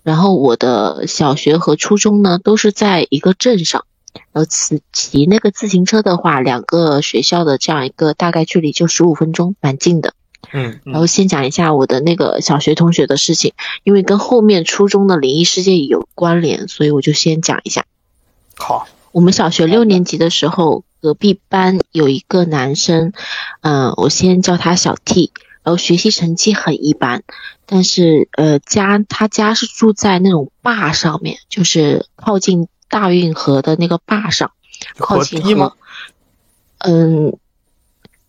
[0.03, 3.87] 然后我的小学和初中呢都是在一个镇上，
[4.33, 10.13] 然后骑骑那个自行车的话，两个学校的这样一个大概距离就十五分钟，蛮近的。
[10.53, 13.53] 嗯，然后先讲一下我的那个小学同学的事情，
[13.85, 17.85] 因为跟后面初中的灵异事件有关联，所以我就先讲一下。
[18.57, 20.85] 好，我们小学六年级的时候。
[21.03, 23.15] 隔壁班有一个男生，
[23.63, 27.23] 嗯，我先叫他小 T，然后学习成绩很一般，
[27.65, 34.51] 但是呃家他家是住在那种坝上面，就是靠近大运河的那个坝上，
[34.99, 35.75] 靠近河。
[36.77, 37.39] 嗯，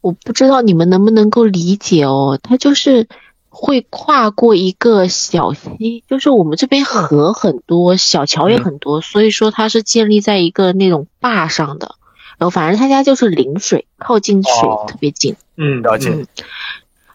[0.02, 3.08] 我不知道你们能不能够理解哦，他就是
[3.50, 11.96] 会跨过一个小溪，就是我们这边河很多，小桥也很多，所以说它是建立在一个那种坝上的。
[12.38, 14.52] 然后反正他家就是临水，靠近水
[14.88, 15.36] 特别近。
[15.58, 16.26] 嗯，了解。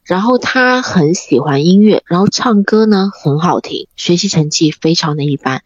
[0.05, 5.65] 然后他很喜欢音乐，然后唱歌呢很好听，学习成绩非常的一般。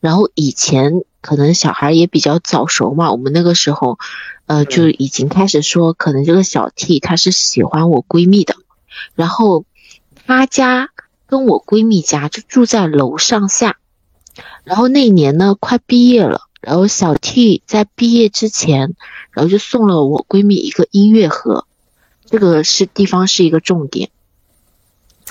[0.00, 3.98] 然后以前可能小孩也比较早熟嘛，我们那个时候，
[4.44, 8.56] 呃，就已经开始说，可能这个小 T 他是喜欢我闺蜜的。
[9.14, 9.64] 然后
[10.26, 10.90] 他家
[11.26, 13.78] 跟我闺蜜家就住在楼上下。
[14.64, 16.42] 然后那年呢，快毕业了。
[16.60, 18.94] 然后小 T 在毕业之前，
[19.32, 21.66] 然后就送了我闺蜜一个音乐盒，
[22.24, 24.10] 这个是地方是一个重点，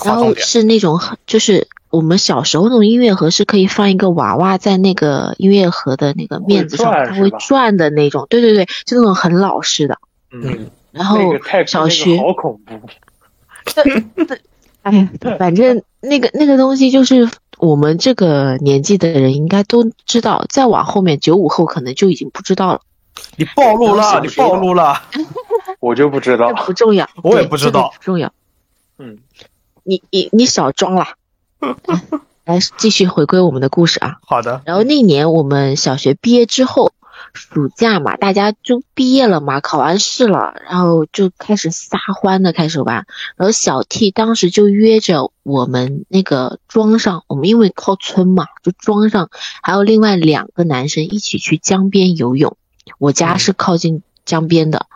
[0.04, 9.98] 然后是那种就是我们小时候那种音乐盒是可以放一个娃娃在那个音乐盒的那个面子上，它会转的那种，对对对，就那种很老式的。
[10.32, 11.20] 嗯，然后
[11.68, 12.80] 小学好恐怖。
[14.84, 22.82] 哎呀，反正那个那个东西就是我们这个年纪的人应该都知道，再往后面九五后可能就已经不知道了。
[23.36, 25.04] 你暴露了，你暴露了，
[25.80, 28.34] 我就不知道，不重要，我也不知道，不重要。
[28.98, 29.20] 嗯，
[29.84, 31.10] 你你你少装了。
[32.46, 34.18] 来，继续回归我们的故事啊。
[34.26, 34.62] 好的。
[34.66, 36.92] 然后那年我们小学毕业之后。
[37.34, 43.06] 暑假嘛，大家就毕业了嘛，考完试了，然后就开始撒欢的开始玩。
[43.38, 49.30] 然后小 T 当时就约着我们那个庄上，我们因为靠村嘛，就庄上
[49.62, 52.58] 还有另外两个男生一起去江边游泳。
[52.98, 54.88] 我家是靠近江边的，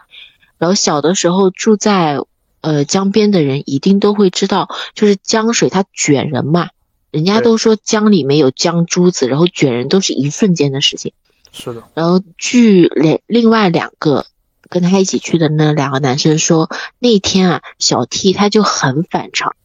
[0.58, 2.20] 然后小的时候住在
[2.66, 6.70] 呃江边的人一定都会知道，就是江水它卷人嘛，
[7.12, 11.14] 人家都说江里面有江珠子，然后卷人都是一瞬间的事情。
[11.52, 14.26] 是的，然后据另另外两个
[14.68, 19.56] 跟他一起去的那两个男生说，那天啊，小 T 他就很反常，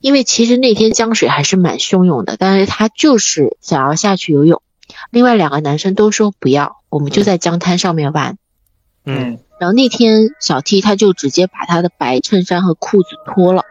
[0.00, 4.60] 因为其实那天江水还是蛮汹涌的，但是他就是想要下去游泳。
[5.10, 8.36] 另外两个男生都说不要，我们就在江滩上面玩。
[9.06, 13.62] 嗯，然后那天小 T 他就直接把他的白衬衫和裤子脱了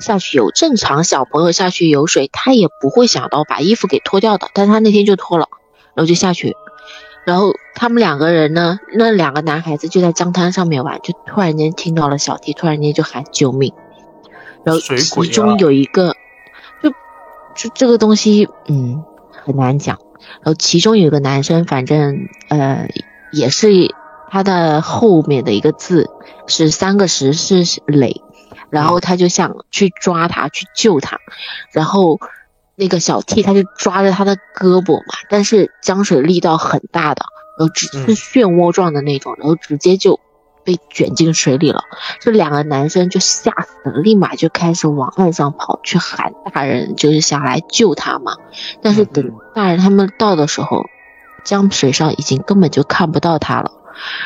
[0.00, 0.50] 下去游。
[0.50, 5.48] 正常小朋友下去游水，他也不会想到把衣服给脱掉的，但他那天就脱了，
[5.94, 6.56] 然后就下去。
[7.24, 13.72] 然后他们两个人呢，那两个男孩子就在江滩上面玩，就突然间听到了小 T 突然间就喊救命，
[14.64, 16.16] 然后其中有一个，
[16.82, 16.90] 就
[17.54, 19.98] 就这个东西，嗯，很难讲。
[20.42, 22.88] 然后其中有一个男生，反正呃
[23.32, 23.68] 也是
[24.30, 26.10] 他的后面的一个字
[26.46, 28.22] 是三个石是磊，
[28.70, 31.18] 然后他就想去抓他去救他，
[31.72, 32.18] 然后。
[32.80, 37.24] 那个小 T 他就抓着他的胳膊嘛，但是江水力道很大的，
[37.58, 40.20] 然后只是漩涡状的那种，然后直接就
[40.62, 41.82] 被卷进水里了。
[42.20, 48.36] 这两个男生就吓死了，立马就开始往岸上跑去喊大人，就是想来救他嘛。
[48.80, 50.84] 但是等大人他们到的时候，
[51.42, 53.72] 江水上已经根本就看不到他了。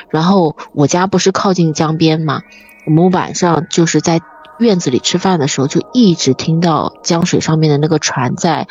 [0.09, 2.43] 然后我家不是靠近江边嘛，
[2.87, 4.21] 我们晚上就是在。
[4.59, 8.69] 院子里吃饭的时候，就一直听到江水上面的那个船在，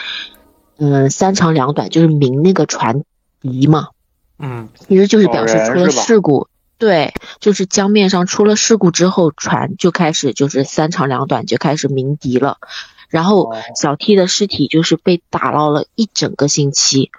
[0.78, 3.04] 嗯，三长两短，就是鸣那个船
[3.42, 3.90] 笛嘛。
[4.38, 6.48] 嗯，其实就是表示出了事故。
[6.78, 12.60] 对，就是江面上出了事故之后，船就开始就是三长两短就开始鸣笛了。
[13.10, 17.12] 然后小 T 的尸体就是被打捞了一整个星期，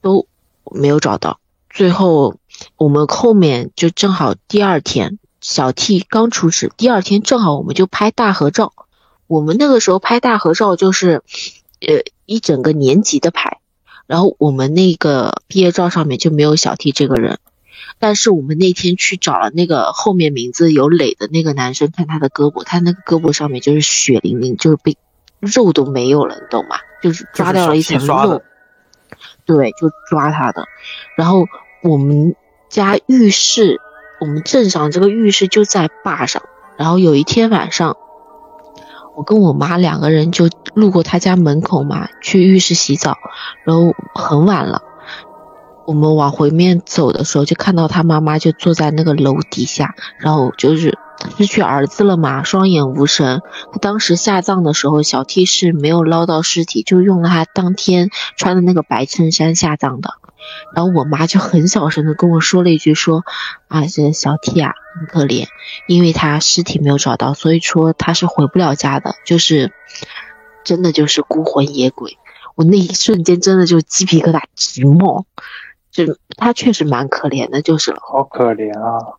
[0.00, 0.26] 都
[0.72, 1.38] 没有找到。
[1.76, 2.36] 最后
[2.78, 5.18] 我们后面就正好第二天。
[5.42, 8.72] 小 T 刚出事，第二天正好我们就拍大合照。
[9.26, 11.22] 我们那个时候拍大合照就是，
[11.80, 13.58] 呃，一整个年级的拍。
[14.06, 17.38] 然后我们那个毕业照上面就没有小 T 这个人，
[17.98, 24.96] 但是我们那天去找了那个后面名字有磊的那个男生，看他的胳膊，他那个胳膊上面就是血淋淋，就是被
[25.40, 26.78] 肉都没有了，你懂吗？
[27.02, 28.42] 就是抓掉了一层肉。
[29.44, 30.64] 对，就抓他的。
[31.16, 31.46] 然后
[31.86, 32.36] 我们
[32.68, 33.80] 家浴室。
[34.18, 36.42] 我们镇上这个浴室就在坝上，
[36.78, 37.98] 然后有一天晚上，
[39.14, 43.18] 我跟我妈两个人就路过他家门口嘛，去浴室洗澡，
[43.66, 44.80] 然后很晚了，
[45.86, 50.98] 我们往回面走的时候，就看到他妈妈就坐在那个楼底下，然后就是
[51.36, 53.42] 失去儿子了嘛，双眼无神。
[53.70, 60.14] 他当时下葬的时候，小 T 是没有捞到尸体，就用了他当天穿的那个白衬衫下葬的。
[60.74, 63.24] 然后我妈就很小声的跟我说了一句，说
[63.68, 65.46] 啊，这小 T 啊很可怜，
[65.86, 69.72] 因为他尸体没有找到，所以说他是回不了家的，就是
[70.64, 72.18] 真的就是孤魂野鬼。
[72.54, 75.26] 我那一瞬间真的就鸡皮疙瘩直冒，
[75.90, 77.98] 就他确实蛮可怜的，就是了。
[78.00, 79.18] 好可怜啊！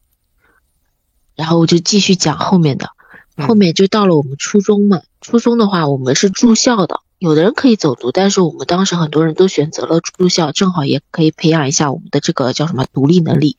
[1.35, 2.89] 然后我就继续讲后面的，
[3.37, 5.01] 后面就到了我们初中嘛。
[5.21, 7.01] 初中的话，我们是住校的。
[7.19, 13.57] 有的人可以走读，但是我们当时很多人都选择了住校，正好也可以培养一下我们的这个叫什么独立能力。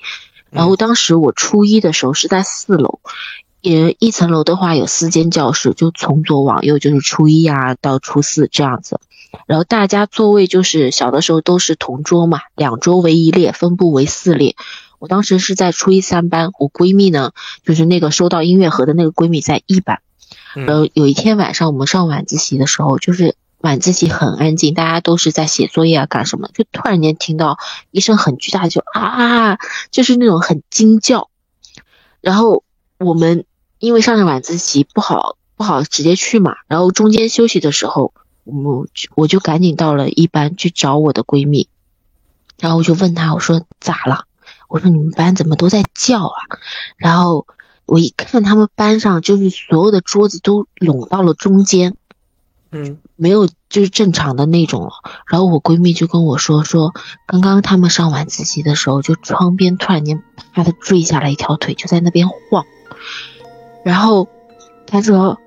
[0.50, 3.00] 然后当时我初一的时候是在四楼，
[3.60, 9.00] 也一层楼的话有四间教室，就从左往右就是初一啊到初四这样子。
[9.46, 14.54] 然后大家座位就是小的时候都是同桌嘛，两桌为一列，分布为四列。
[15.00, 17.32] 我当时是在初一三班，我闺蜜呢
[17.64, 20.00] 就是那个收到音乐盒的那个闺蜜在一班。
[20.54, 23.34] 然后有一天晚上我们上晚自习的时候，就是。
[23.58, 26.48] 晚自习很安静，大家都是在写作业啊，干什么？
[26.54, 27.58] 就突然间听到
[27.90, 29.58] 一声很巨大的，就啊，
[29.90, 31.28] 就是那种很惊叫。
[32.20, 32.62] 然后
[32.98, 33.44] 我们
[33.78, 38.12] 因为上着晚自习不好不好直接去嘛，然后中间休息的时候，
[38.44, 41.68] 我我就赶紧到了一班去找我的闺蜜，
[42.58, 44.24] 然后我就问她，我说咋了？
[44.68, 46.38] 我说你们班怎么都在叫啊？
[46.96, 47.46] 然后
[47.86, 51.96] 我一看他们班上就是所有的桌子都拢到了中间，
[52.70, 54.90] 嗯，没有就是正常的那种了。
[55.26, 56.92] 然后我闺蜜就跟我说说，
[57.26, 62.64] 刚刚他们上晚自习的时候，就窗边突然间啪的坠下来一条腿，就在那边晃。
[63.84, 64.28] 然后
[64.86, 65.38] 她说，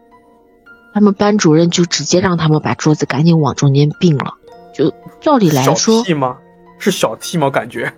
[0.94, 4.34] 他们班主任就直接让他们把桌子赶紧往中间并了。
[4.74, 6.38] 就照理来说小 T 吗？
[6.80, 7.50] 是小 T 吗？
[7.50, 7.94] 感觉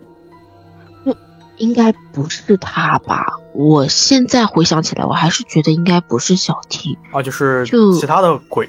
[1.57, 3.37] 应该不是他吧？
[3.53, 6.97] 我现在回想起来，我还是觉得应该不是小 T。
[7.11, 8.67] 啊，就是就其他的鬼。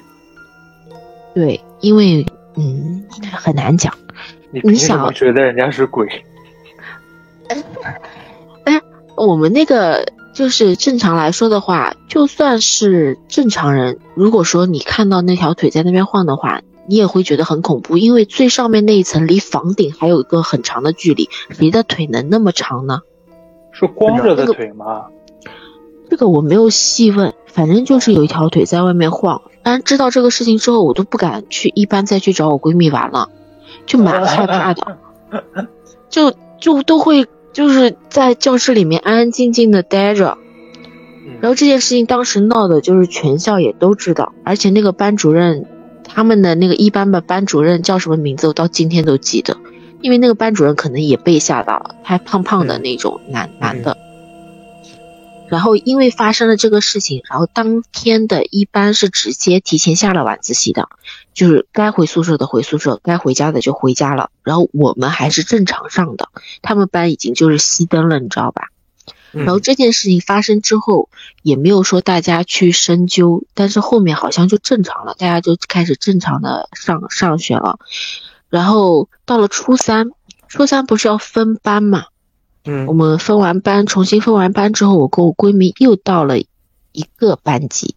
[1.35, 3.93] 对，因为嗯很难讲。
[4.63, 6.07] 你想么觉得人家是鬼？
[8.63, 8.81] 哎
[9.15, 23.01] 我们那个就是正常来说的话，就算是正常人，如果说你看到那条腿在那边晃的话，你也会觉得很恐怖，因为最上面那一层离房顶还有一个很长的距离，谁的腿能那么长呢？
[23.71, 25.05] 是光着的那个腿吗？
[26.15, 29.41] 这个我没有细问，反正就是有一条腿在外面晃。
[29.63, 33.27] 但知道这个事情之后，我都不敢去一班再去找我闺蜜玩了，
[33.85, 34.97] 就蛮害怕的，
[36.09, 40.37] 就就都会就是在教室里面安安静静的待着。
[41.41, 45.65] 然后这件事情当时闹的就是全校也都知道，而且那个班主任，
[46.05, 49.57] 他们的那个一班的班主任叫什么名字，我到今天都记得，
[49.99, 53.97] 因为那个班主任可能也被吓到了，他胖胖的那种男、男的。
[55.49, 60.89] 然后因为发生了这个事情，然后当天的一班是直接提前下了晚自习的，
[61.33, 64.29] 就是该回宿舍的回宿舍，该回家的就回家了。
[64.43, 66.29] 然后我们还是正常上的，
[66.61, 68.69] 他们班已经就是熄灯了，你知道吧？
[69.31, 71.09] 然后这件事情发生之后，
[71.41, 77.77] 也没有说大家去深究，但是后面好像就正常了，大家就开始正常的上上学了。
[78.49, 80.11] 然后到了初三，
[80.47, 82.05] 初三不是要分班嘛？
[82.65, 82.85] 嗯。
[82.87, 87.95] 我们分完班，重新分完班之后，我跟我闺蜜又到了一个班级，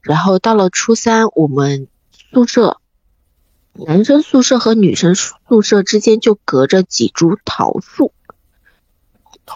[0.00, 1.88] 然后到了初三，我们
[2.32, 2.78] 宿舍
[3.74, 8.12] 男生宿舍和女生宿舍之间就隔着几株桃树，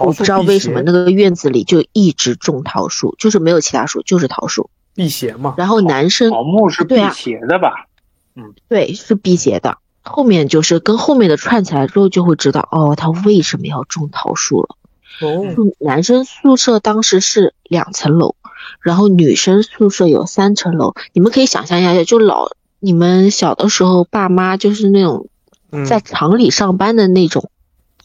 [0.00, 4.70] 我不知道为什么那个院子里就一直种桃树，就是没有其他树，就是桃树。
[4.94, 5.54] 辟邪嘛。
[5.58, 7.86] 然后男生桃木是辟邪的吧？
[8.34, 8.54] 嗯。
[8.68, 14.76] 对是辟邪的，后面就是跟后面的串起来之后，就会知道哦，他为什么要种桃树了。
[15.20, 18.36] 哦，就男生宿舍当时是两层楼，
[18.80, 20.94] 然后女生宿舍有三层楼。
[21.12, 25.28] 你们可以想象一下，就老你们小的时候，爸妈就是那种
[25.70, 27.50] 嗯在厂里上班的那种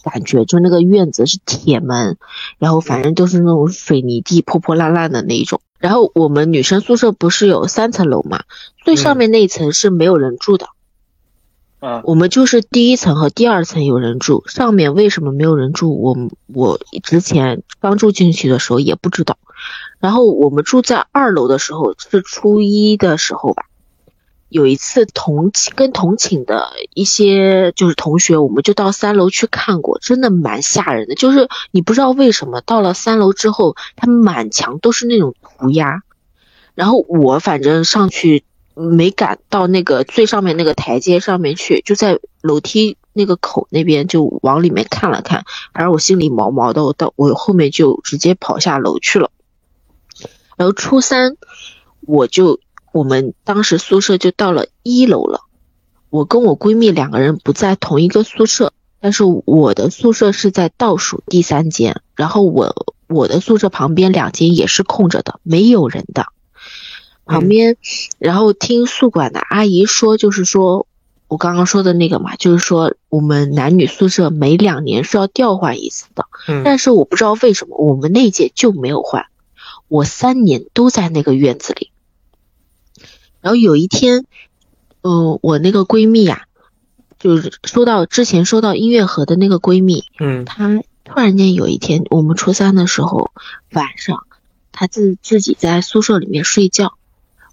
[0.04, 2.18] 感觉，就那个院子是铁门，
[2.58, 5.62] 然后反正都是那种水泥地破破烂烂的那一种。
[5.80, 8.44] 然后我们女生宿舍不是有三层楼嘛，
[8.86, 10.66] 最上面那一层是没有人住的。
[10.66, 10.81] 嗯，
[12.04, 15.90] 我们就是第一层和第二层有人住，上面为什么没有人住？
[15.96, 16.16] 我
[16.54, 19.38] 我之前刚住进去的时候也不知道。
[20.00, 23.66] 然后我们住在二楼的时候是初一的时候吧，
[24.50, 31.16] 有一次同跟同寝的一些就是同学，我们就到三楼去看过，真的蛮吓人的。
[31.16, 36.02] 就是你不知道为什么到了三楼之后，它满墙都是那种涂鸦，
[36.76, 49.30] 然后我反正上去没敢到那个最上面那个台阶上面去，就在楼梯那个口那边就往里面看了看，反正我心里毛毛的，我到我后面就直接跑下楼去了。
[50.58, 51.38] 然后初三
[52.02, 52.60] 我就
[52.92, 55.42] 我们当时宿舍就到了一楼了，
[56.10, 66.28] 我跟我闺蜜两个人不在同一个宿舍，但是我的宿舍是在倒数第三间，然后我我的宿舍旁边两间也是空着的，没有人的。
[67.26, 67.78] 旁边，
[68.20, 70.88] 然后听宿管的阿姨说，就是说
[71.28, 76.64] 我刚刚说的那个嘛，就是说我们男女宿舍每两年是要调换一次的，嗯。
[76.66, 79.28] 但是我不知道为什么我们那届就没有换，
[79.88, 81.92] 我三年都在那个院子里。
[83.40, 84.26] 然后有一天，
[85.02, 86.46] 嗯、我那个闺蜜呀、
[87.18, 90.44] 就是说到之前说到音乐盒的那个闺蜜，嗯。
[90.46, 93.32] 她突然间有一天，我们初三的时候
[93.72, 94.28] 晚上，
[94.72, 96.94] 她自自己在宿舍里面睡觉，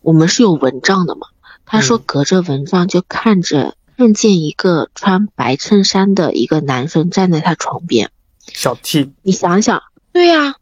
[0.08, 1.26] 我们是有蚊帐的嘛，
[1.66, 8.10] 他说嗯隔着蚊帐就看着看见一个穿白衬衫的一个男生站在他床边。
[8.46, 9.82] 小 T，你想想，
[10.14, 10.54] 对呀、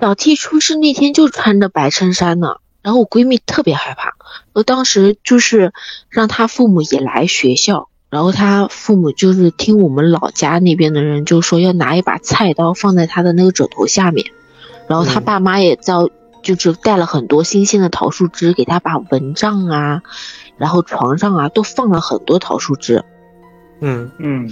[0.00, 2.56] 小 T 出事那天就穿着白衬衫呢。
[2.80, 4.14] 然后我闺蜜特别害怕，
[4.54, 5.74] 我当时就是
[6.08, 14.32] 让她父母也来学校，然后她父母就是听我们老家那边的人就说要拿一把菜刀放在她的那个枕头下面，
[14.88, 15.92] 然后她嗯爸妈也在
[16.44, 20.02] 就是带了很多新鲜的桃树枝，给他把蚊帐啊，
[20.56, 23.04] 然后床上啊都放了很多桃树枝。
[23.80, 24.48] 嗯嗯，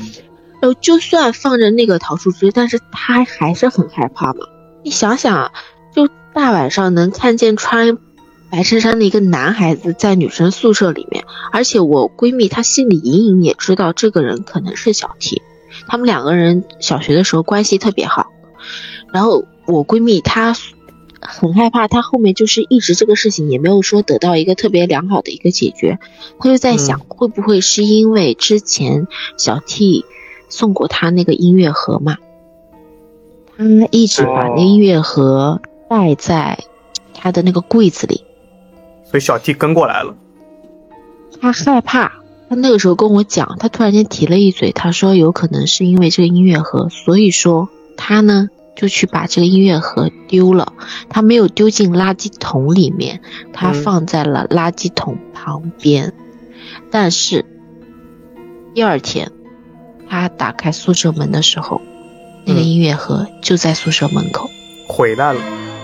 [0.61, 4.47] 然后就算放着那个桃树枝，但是他还是很害怕嘛。
[4.83, 5.53] 你想想，
[5.95, 7.99] 就大晚上能看见穿
[8.51, 15.41] 白衬衫的一个男孩子在女生宿舍里面，而且我闺蜜她心里隐隐也知道这个人可能是小 T，
[15.87, 18.27] 他们两个人小学的时候关系特别好。
[19.13, 20.55] 然后我闺蜜她
[21.25, 25.99] 很害怕，他后面就是一直这个事情也没有说得到一个特别良好的一个解决，
[26.41, 29.07] 他就在想会不会是因为之前
[29.37, 30.05] 小 T
[30.49, 32.17] 送过他那个音乐盒嘛，
[33.57, 36.59] 他一直把那音乐盒带在
[37.15, 38.25] 他的那个柜子里，
[39.05, 40.15] 所以小 T 跟过来了。
[41.41, 42.13] 他害怕。
[42.49, 48.51] 他那个时候跟我讲，他突然间提了一嘴，他说有可能是因为这个音乐盒，所以说他呢。
[48.75, 50.73] 就去把这个音乐盒丢了，
[51.09, 53.21] 他没有丢进垃圾桶里面，
[53.53, 56.13] 他放在了垃圾桶旁边。
[56.91, 57.45] 但是
[58.75, 59.31] 第二天，
[60.09, 61.81] 他打开宿舍门的时候，
[62.47, 64.51] 那个音乐盒就在宿舍门口，
[64.89, 65.41] 回来了，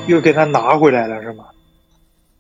[0.07, 1.45] 又给他拿回来了是吗？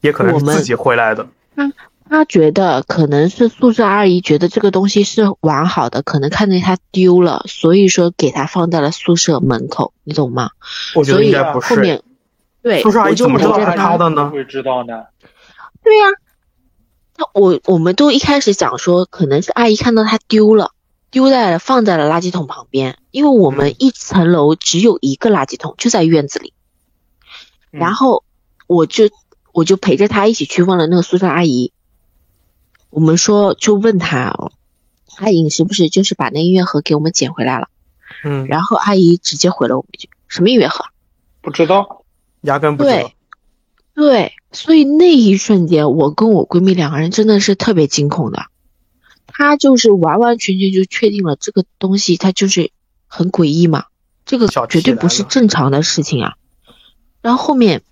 [0.00, 1.26] 也可能是自己回来的。
[1.56, 1.72] 他
[2.10, 10.50] 他觉得可能是宿舍阿姨觉得这个东西是完好的，可能看见他丢了，所以说给他放在了宿舍门口，你懂吗？
[10.94, 11.74] 我觉得应该不是。
[11.74, 12.02] 后面
[12.62, 14.30] 对，宿舍阿姨怎么知道他的呢？
[14.30, 15.04] 会知道呢？
[15.82, 16.06] 对呀，
[17.16, 20.72] 那我我们都一开始讲说，可能是阿姨看到他丢了，
[21.10, 26.52] 丢在了放在了垃圾桶旁边，因为我们一层楼只有一个垃圾桶，就在院子里。
[27.70, 28.24] 然后
[28.66, 29.10] 我就
[29.52, 31.72] 我就陪着他一起去问了那个宿舍阿姨。
[32.90, 34.50] 我们说就问他，
[35.18, 37.68] 阿姨是不是就是把那音乐盒给我们捡回来了？
[38.24, 40.86] 嗯，然后阿姨直接回了我们一句：“什么音乐盒？
[41.42, 42.04] 不知道，
[42.40, 43.14] 压根不知道。”对，
[43.94, 48.46] 对，所以那一瞬间，我跟我闺蜜两个人真的是特别惊恐的。
[49.26, 52.72] 她就是完完全全就确定了这个东西，它就是
[53.06, 53.84] 很诡异嘛，
[54.24, 56.36] 这个绝对不是正常的事情啊。
[57.20, 57.82] 然后后面，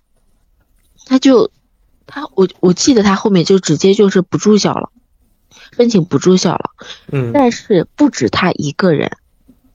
[1.05, 1.51] 她就。
[2.07, 4.89] 他我我记得他后面就直接就是不住校了，
[5.75, 6.71] 申请不住校了。
[7.11, 9.17] 嗯，但是不止他一个人，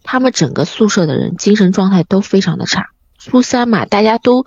[0.03, 2.89] 他们整个宿舍的人精神状态都非常的差。
[3.19, 4.45] 初三嘛，大家都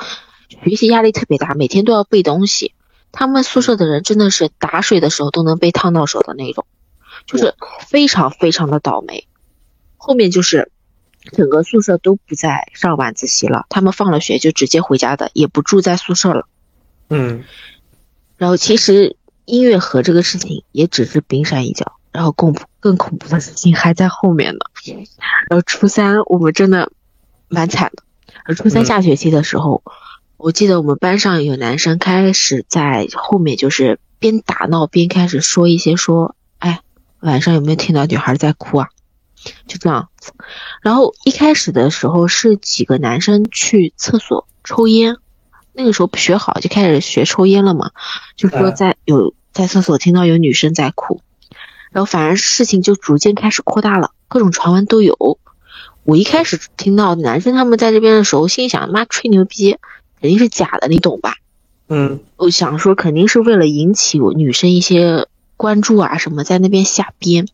[0.50, 2.74] 学习压力特别大，每天都要背东西。
[3.12, 6.66] 他们宿舍的人真的是打水的时候都能被烫到手的那种，
[7.26, 7.56] 就是
[7.88, 9.28] 非常非常的倒霉。
[9.96, 10.72] 后面就是
[11.32, 16.48] 整个宿舍都不再上晚自习了，他们放了学就直接回家的，也不住在宿舍了。
[17.10, 17.44] 嗯。
[18.38, 19.16] 然后其实
[19.46, 24.60] 音乐盒这个事情也只是冰山一角，然后更更恐怖的事情还在后面呢。
[25.50, 26.92] 然后初三我们真的
[27.48, 28.04] 蛮惨的，
[28.44, 29.84] 而初三下学期的时候，
[30.38, 36.82] 我记得我们班上有男生开始在后面就是边打闹边开始说一些说，哎，
[37.20, 38.90] 晚上有没有听到女孩在哭啊？
[39.68, 40.10] 就这样。
[40.82, 45.18] 然后一开始的时候是几个男生去厕所抽烟。
[45.76, 47.92] 那个时候不学好，就开始学抽烟了嘛。
[48.36, 51.22] 就说在有在厕所听到有女生在哭，
[51.92, 55.38] 然后反而事情就逐渐开始扩大了，各种传闻都有。
[56.04, 59.78] 我一开始听到男生他们在这边的时候，心想妈吹牛逼，
[60.22, 61.36] 肯定是假的，你懂吧？
[61.88, 67.48] 嗯，我想说肯定是为了引起我女生一些关注啊什么，在那边瞎编。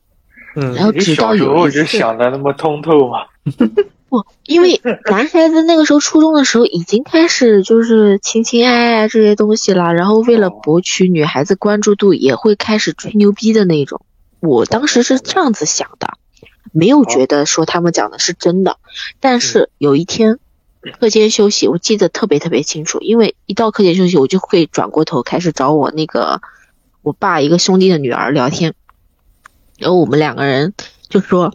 [0.55, 3.25] 嗯，然后直到有一次，就想的那么通透嘛。
[4.09, 14.01] 不，因为男孩子那个时候初中的时候已经开始就是情情爱爱这些东西了，然后为了博取女孩子关注度，也会开始吹牛逼的那种。
[14.41, 16.17] 我当时是这样子想的，
[16.73, 18.77] 没有觉得说他们讲的是真的。
[19.21, 20.39] 但是有一天
[20.99, 26.41] 课间休息，我记得特别特别清楚，因为一到课间休息，我就会转过头开始找我那个
[27.01, 28.73] 我爸一个兄弟的女儿聊天，
[29.77, 30.73] 然后我们两个人
[31.07, 31.53] 就说。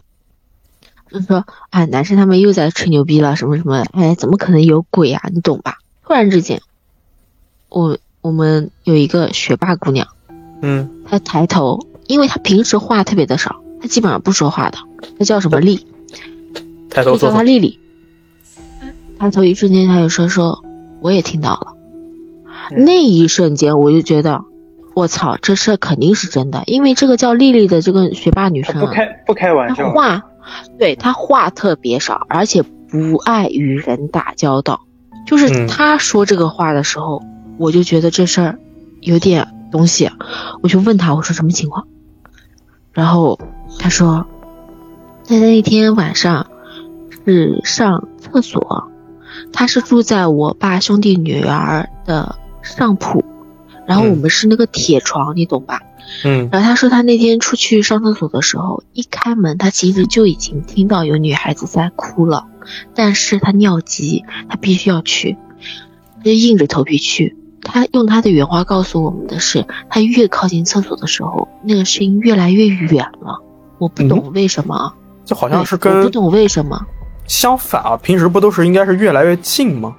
[1.09, 5.29] 就说，啊，男生他们又在吹牛逼了，什么什么，哎，怎么可能有鬼啊？
[5.33, 5.79] 你懂吧？
[6.05, 6.61] 突然之间，
[7.69, 10.07] 我我们有一个学霸姑娘，
[10.61, 14.77] 嗯，她抬头，因为她平时话特别的少，她基本上不说话的。
[15.17, 15.87] 她叫什么丽？
[16.89, 17.79] 抬头叫她丽丽。
[19.19, 20.63] 抬头一瞬间，她就说说，
[21.01, 21.73] 我也听到了。
[22.71, 24.43] 那一瞬间，我就觉得，
[24.93, 30.23] 我操，这事肯定是真的，因为这个叫丽丽的这个学霸女生，不开不开玩笑，话。
[30.77, 34.81] 对他话特别少，而且不爱与人打交道。
[35.25, 37.21] 就是他说这个话的时候，
[37.57, 38.59] 我就觉得这事儿
[39.01, 40.09] 有点东西。
[40.61, 41.87] 我就问他，我说什么情况？
[42.93, 43.39] 然后
[43.77, 44.25] 他说，
[45.27, 46.47] 他那天晚上
[47.25, 48.89] 是上厕所，
[49.51, 53.25] 他是住在我爸兄弟女儿的上铺，
[53.85, 55.81] 然后我们是那个铁床，你懂吧？
[56.23, 62.47] 嗯然后他说他那天出去上厕所的时候，一开门，他其实就已经听到有女孩子在哭了，
[62.95, 65.37] 但是他尿急，他必须要去，
[66.17, 67.35] 他就硬着头皮去。
[67.63, 73.43] 他用他的原话告诉我们的是，他越靠近厕所的时候，那个声音越来越远了。
[73.77, 74.93] 我不懂为什么，
[75.25, 76.79] 就好像是跟我跟不懂为什么。
[77.27, 79.95] 相反啊，平时不都是应该是越来越近吗？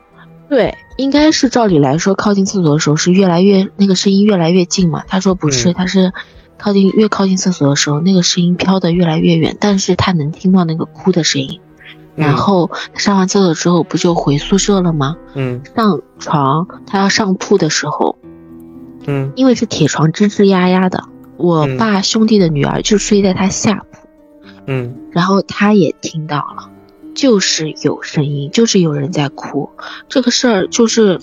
[0.48, 5.04] 对，应该是照理来说，靠近厕所的时候是越来越那个声音越来越近嘛。
[5.06, 6.12] 他说不是，嗯他是
[6.58, 11.60] 靠近越靠近厕所的时候，那个声音飘得越来越远，但是他能听到那个哭的声音。
[12.16, 15.16] 然后上完厕所之后不就回宿舍了吗？
[15.34, 18.16] 嗯上床他要上铺的时候，
[19.06, 21.04] 嗯因为是铁床吱吱呀呀的，
[21.36, 24.08] 我嗯爸兄弟的女儿就睡在他下铺，
[24.66, 26.70] 嗯然后他也听到了，
[27.18, 29.70] 就是有声音，就是有人在哭。
[30.08, 31.20] 这个事儿就是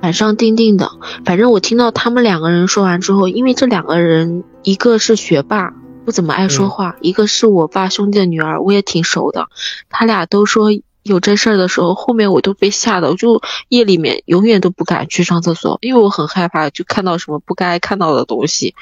[0.00, 0.90] 板上钉钉的。
[1.24, 5.72] 反正我听到他们两个人说完之后，因为这两个人一个是学霸，
[6.04, 9.46] 不怎么爱说话；一个是我爸兄弟的女儿，我也挺熟的。
[9.88, 10.70] 他俩都说
[11.04, 18.74] 有这事儿的时候，后面我都被吓的，我就夜里面永远都不敢去上厕所，因为我很害怕，就看到什么不该看到的东西。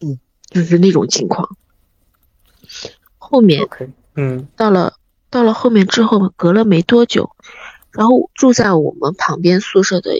[0.00, 0.18] 嗯，
[0.48, 1.50] 就是那种情况。
[3.18, 3.68] 后面
[4.14, 4.94] 嗯到了
[5.36, 7.28] 到了后面之后，隔了没多久，
[7.92, 10.12] 然后住在我们旁边宿舍的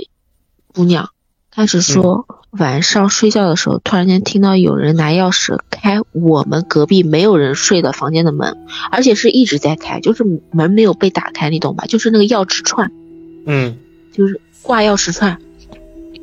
[0.75, 1.09] 姑娘
[1.51, 8.59] 开始说，晚上睡觉的时候突然间听到有人拿钥匙开我们隔壁没有人睡的房间的门，
[8.91, 11.87] 而且是一直在开，就是门没有被打开，你懂吧？
[11.87, 12.93] 就是那个钥匙串，
[13.47, 13.79] 嗯
[14.13, 15.41] 就是挂钥匙串，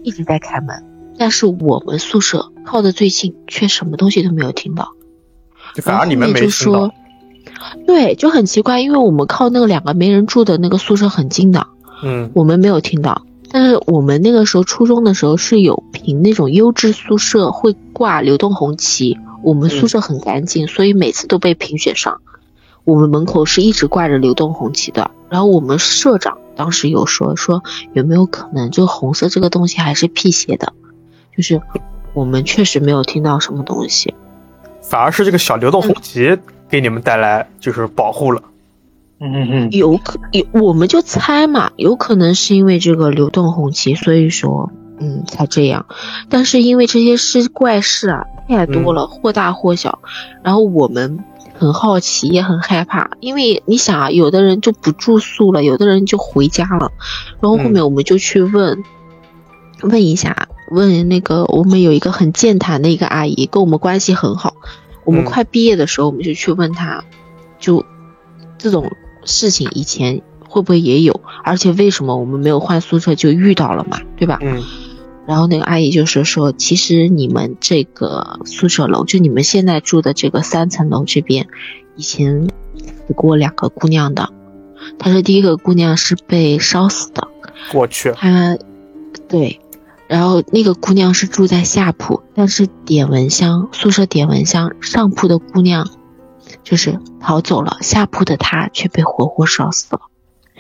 [0.04, 0.86] 一直在开门。
[1.18, 4.94] 但是我们宿舍靠的最近，却什么东西都没有听到。
[5.74, 6.94] 就反而你们没听到说，
[7.86, 11.68] 对，就很奇怪，因为我们靠那个两个没人住的那个宿舍很近的，
[12.04, 13.24] 嗯我们没有听到。
[13.52, 22.22] 但是我们那个时候初中的时候是有评那种优质宿舍会挂流动红旗，我们宿舍很干净，所以每次都被评选上。
[22.84, 25.12] 我们门口是一直挂着流动红旗的。
[25.30, 30.74] 然后我们社长当时有说说有没有可能这个红色这个东西还是辟邪的，
[31.38, 31.62] 就是
[32.14, 34.14] 我们确实没有听到什么东西。
[34.82, 36.38] 反而是这个小流动红旗
[36.74, 38.42] 给你们带来就是保护了。
[39.20, 45.86] 嗯嗯有可有，我们就猜嘛，有可能是因为这个流动红旗，所以说，嗯，才这样。
[46.30, 50.00] 但是因为这些事怪事啊太多了，或大或小，
[50.42, 51.24] 然后我们
[51.60, 56.92] 很好奇，也很害怕，因为你想啊，有的人就不住宿了，有的人就回家了，
[57.40, 58.84] 然后后面我们就去问，
[59.84, 64.56] 问一下，问那个我们有一个很健谈的一个阿姨，跟我们关系很好。
[65.06, 67.04] 我们嗯快毕业的时候，我们就去问他，
[67.60, 67.86] 就
[68.58, 68.92] 这种
[69.26, 71.22] 事情以前会不会也有？
[71.44, 74.40] 而且为什么我们没有换宿舍就遇到了嘛，对吧？
[74.42, 74.64] 嗯
[75.26, 81.48] 然后那个阿姨就是说，其实你们这个宿舍楼，就你们现在住的这个三层楼这边，
[81.96, 82.50] 以前
[83.08, 84.34] 死过两个姑娘的。
[85.00, 87.30] 她说第一个姑娘是被烧死的，
[87.74, 88.58] 我去，她
[89.30, 89.62] 对，
[90.14, 95.90] 然后那个姑娘是住在下铺，但是点蚊香宿舍点蚊香，上铺的姑娘
[96.64, 100.02] 就是逃走了，下铺的她却被活活烧死了。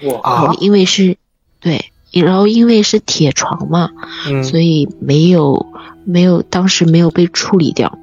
[0.07, 1.17] 哇然后啊因为是
[1.59, 3.91] 对，然后因为是铁床嘛，
[4.27, 5.67] 嗯所以没有
[6.03, 7.99] 没有当时没有被处理掉。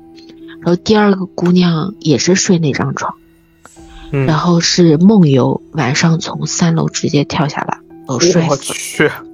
[0.61, 3.17] 然后第二个姑娘也是睡那张床，
[4.13, 9.25] 嗯，然后是梦游，晚上从三楼直接跳下来，哦摔我死了。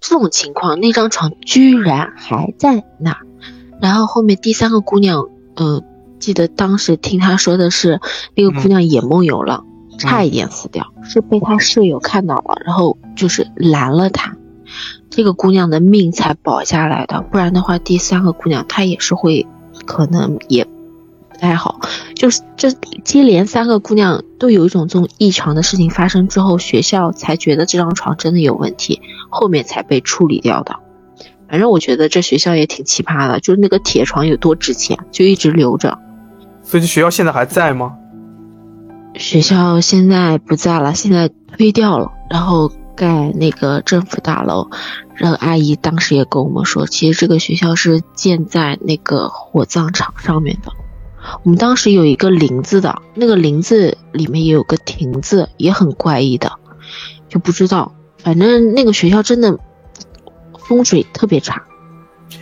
[0.00, 3.26] 这种情况，那张床居然还在那儿。
[3.80, 5.84] 然后后面第三个姑娘，嗯、
[6.18, 8.00] 记得当时听她说的是，
[8.34, 9.64] 那个姑娘也梦游了，
[9.98, 14.36] 差一点死掉，是被她舍友看到了，然后就是拦了她。
[15.10, 19.46] 这个姑娘的命才保下来的，不然的话，第三个姑娘她也是会，
[19.86, 20.66] 可能也
[21.38, 21.80] 不太好。
[22.16, 22.72] 就是这
[23.04, 30.76] 接连三个姑娘都有一种这种异常的事情发生之后，学校才觉得这张床真的有问题，后面才被处理掉的。
[31.48, 35.96] 反正我觉得这学校也挺奇葩的，就是那个铁床有多值钱，就一直留着。
[36.62, 37.94] 所以这学校现在还在吗？
[39.14, 44.68] 学校现在不在了，现在推掉了，然后盖那个政府大楼。
[45.14, 50.70] 然后阿姨当时也跟我们说，其实这个学校是建在那个火葬场上面的。
[51.42, 56.52] 我们当时有一个林子的，那个林子里面也有个亭子，也很怪异的，
[57.28, 57.94] 就不知道。
[58.18, 59.58] 反正那个学校真的
[60.58, 61.62] 风水特别差，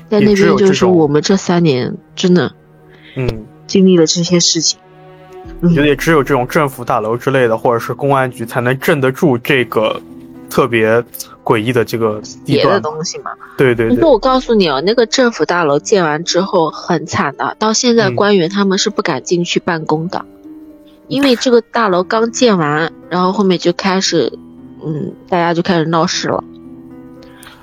[0.08, 2.52] 在那边就是我们这三年真的
[3.16, 4.78] 嗯，经历了这些事情。
[5.60, 10.00] 我觉得也只有这种政府大楼之类的，或者是公安局才能镇得住这个
[10.48, 11.04] 特别
[11.44, 12.80] 诡异的这个别的。
[12.80, 13.30] 东西嘛。
[13.56, 20.24] 对对对，可是我告诉你哦，那个政府大楼建完之后很惨的，到现在嗯官员他们是不敢进去办公的，
[21.08, 24.38] 因为这个大楼刚建完，然后后面就开始，
[24.84, 26.44] 嗯，大家就开始闹事了，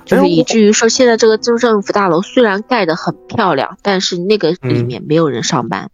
[0.04, 5.90] 就是以至于说现在这个政政府大楼虽然盖得很漂亮，但是那个里嗯面没有人上班。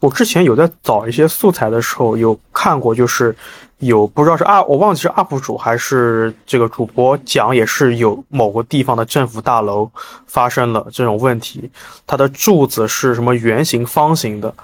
[0.00, 3.36] 我之前有在找一些素材的时候有看过，就是
[3.78, 9.90] 有不知道是 UP，我忘记是 UP 主还是这个主播讲，也是有某个地方的政府大楼
[10.26, 11.70] 发生了这种问题，
[12.06, 14.54] 它的柱子是什么圆形、方形的，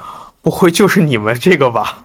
[0.43, 2.05] 不会就是你们这个吧？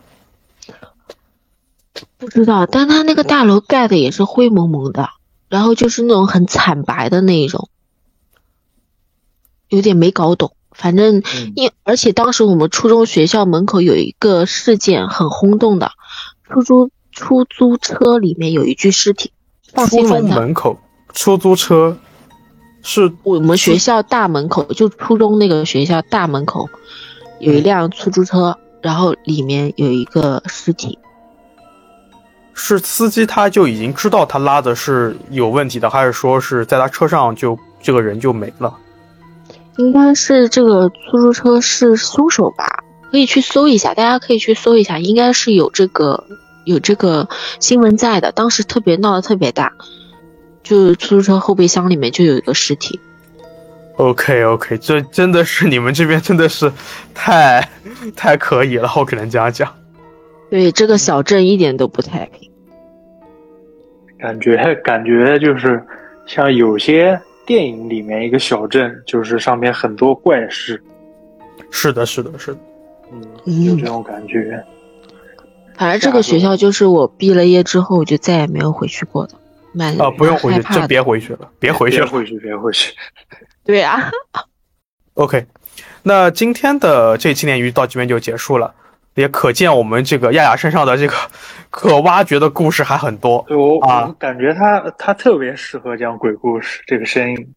[2.18, 5.10] 不知道，但他那个大楼盖的也是灰蒙蒙的，
[5.48, 7.70] 然后就是那种很惨白的那一种，
[9.70, 10.54] 有点没搞懂。
[10.80, 15.92] 反正嗯因而且当时我们初中学校门口有一个事件很轰动的，
[16.50, 19.32] 出租出租车里面有一具尸体，
[19.76, 20.28] 上初中。
[20.30, 20.80] 门口
[21.14, 21.98] 出租车
[22.82, 26.70] 是我们学校大门口就初中那个学校大门口
[27.40, 30.98] 有一辆出租车，然后里面有一个尸体。
[32.54, 38.74] 是司机他就已经知道他拉的是有问题的，还是说是在他车上就这个人就没了？
[39.80, 42.84] 应该是这个出租车是凶手吧？
[43.10, 46.26] 可以去搜一下，大家可以去搜一下，应该是有这个
[46.66, 47.30] 有这个
[47.62, 48.34] 新闻在的。
[48.34, 49.72] 当时特别闹得特别大，
[50.64, 53.00] 就出租车后备箱里面就有一个尸体。
[53.96, 56.70] OK OK，这真的是你们这边真的是
[57.14, 57.70] 太
[58.18, 59.74] 太可以了，我只能这样讲。
[60.50, 62.52] 对，这个小镇一点都不太平。
[64.20, 65.82] 感觉感觉就是
[66.26, 70.80] 像有些电影里面一个小镇，就是上面很多怪事，
[71.72, 72.60] 是的，是的，是的。
[73.12, 74.64] 嗯，嗯有这种感觉。
[75.76, 79.34] 反正这个学校就是我毕了业之后我就再也没有回去过的，
[79.74, 82.06] 蛮啊，不用回去，真蛮害怕的别回去了，别回去了。
[82.06, 82.94] 别回去，别回去。
[83.66, 84.12] 对啊，
[85.16, 85.48] OK，
[86.04, 88.76] 那今天的这期鲶鱼到这边就结束了，
[89.16, 91.14] 也可见我们这个亚亚身上的这个
[91.70, 97.54] 可挖掘的故事还很多，对我啊我感觉他他特别适合讲鬼故事，这个声音。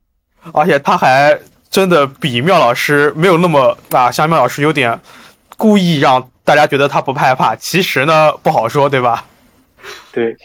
[0.53, 1.38] 而且他还
[1.70, 4.98] 真的比妙老师没有那么啊，像妙老师有点
[5.57, 9.24] 故意让大家觉得他不害怕，其实呢不好说，对吧？
[10.12, 10.36] 对，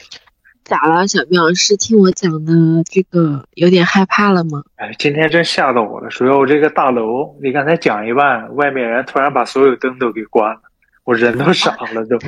[0.64, 2.54] 咋了，小妙是听我讲的
[2.86, 4.62] 这个有点害怕了吗？
[4.76, 6.10] 哎，今天真吓到我了。
[6.10, 10.62] 主要我这个大楼，你刚才讲一半，外面人突然把所有灯都给关了，
[11.08, 12.20] 我人都傻了都。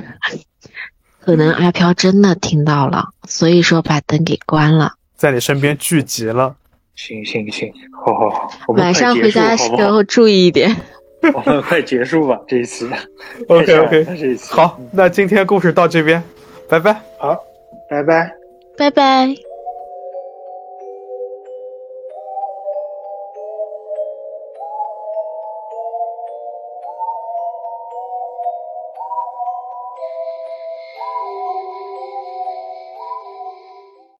[1.20, 4.94] 可能阿飘真的听到了，所以说把灯给关了。
[5.18, 6.56] 在你身边聚集了。
[6.96, 7.72] 行行行，
[8.06, 9.58] 好好好，我们晚上回家的？
[9.58, 10.74] 时候注意一点。
[11.34, 12.90] 我们快结束吧，这一次。
[13.50, 14.56] OK OK，这一次。
[14.56, 16.24] 好，那今天故事到这边，
[16.70, 16.94] 拜拜。
[17.20, 17.38] 好，
[17.90, 18.32] 拜拜。
[18.78, 19.49] 拜拜。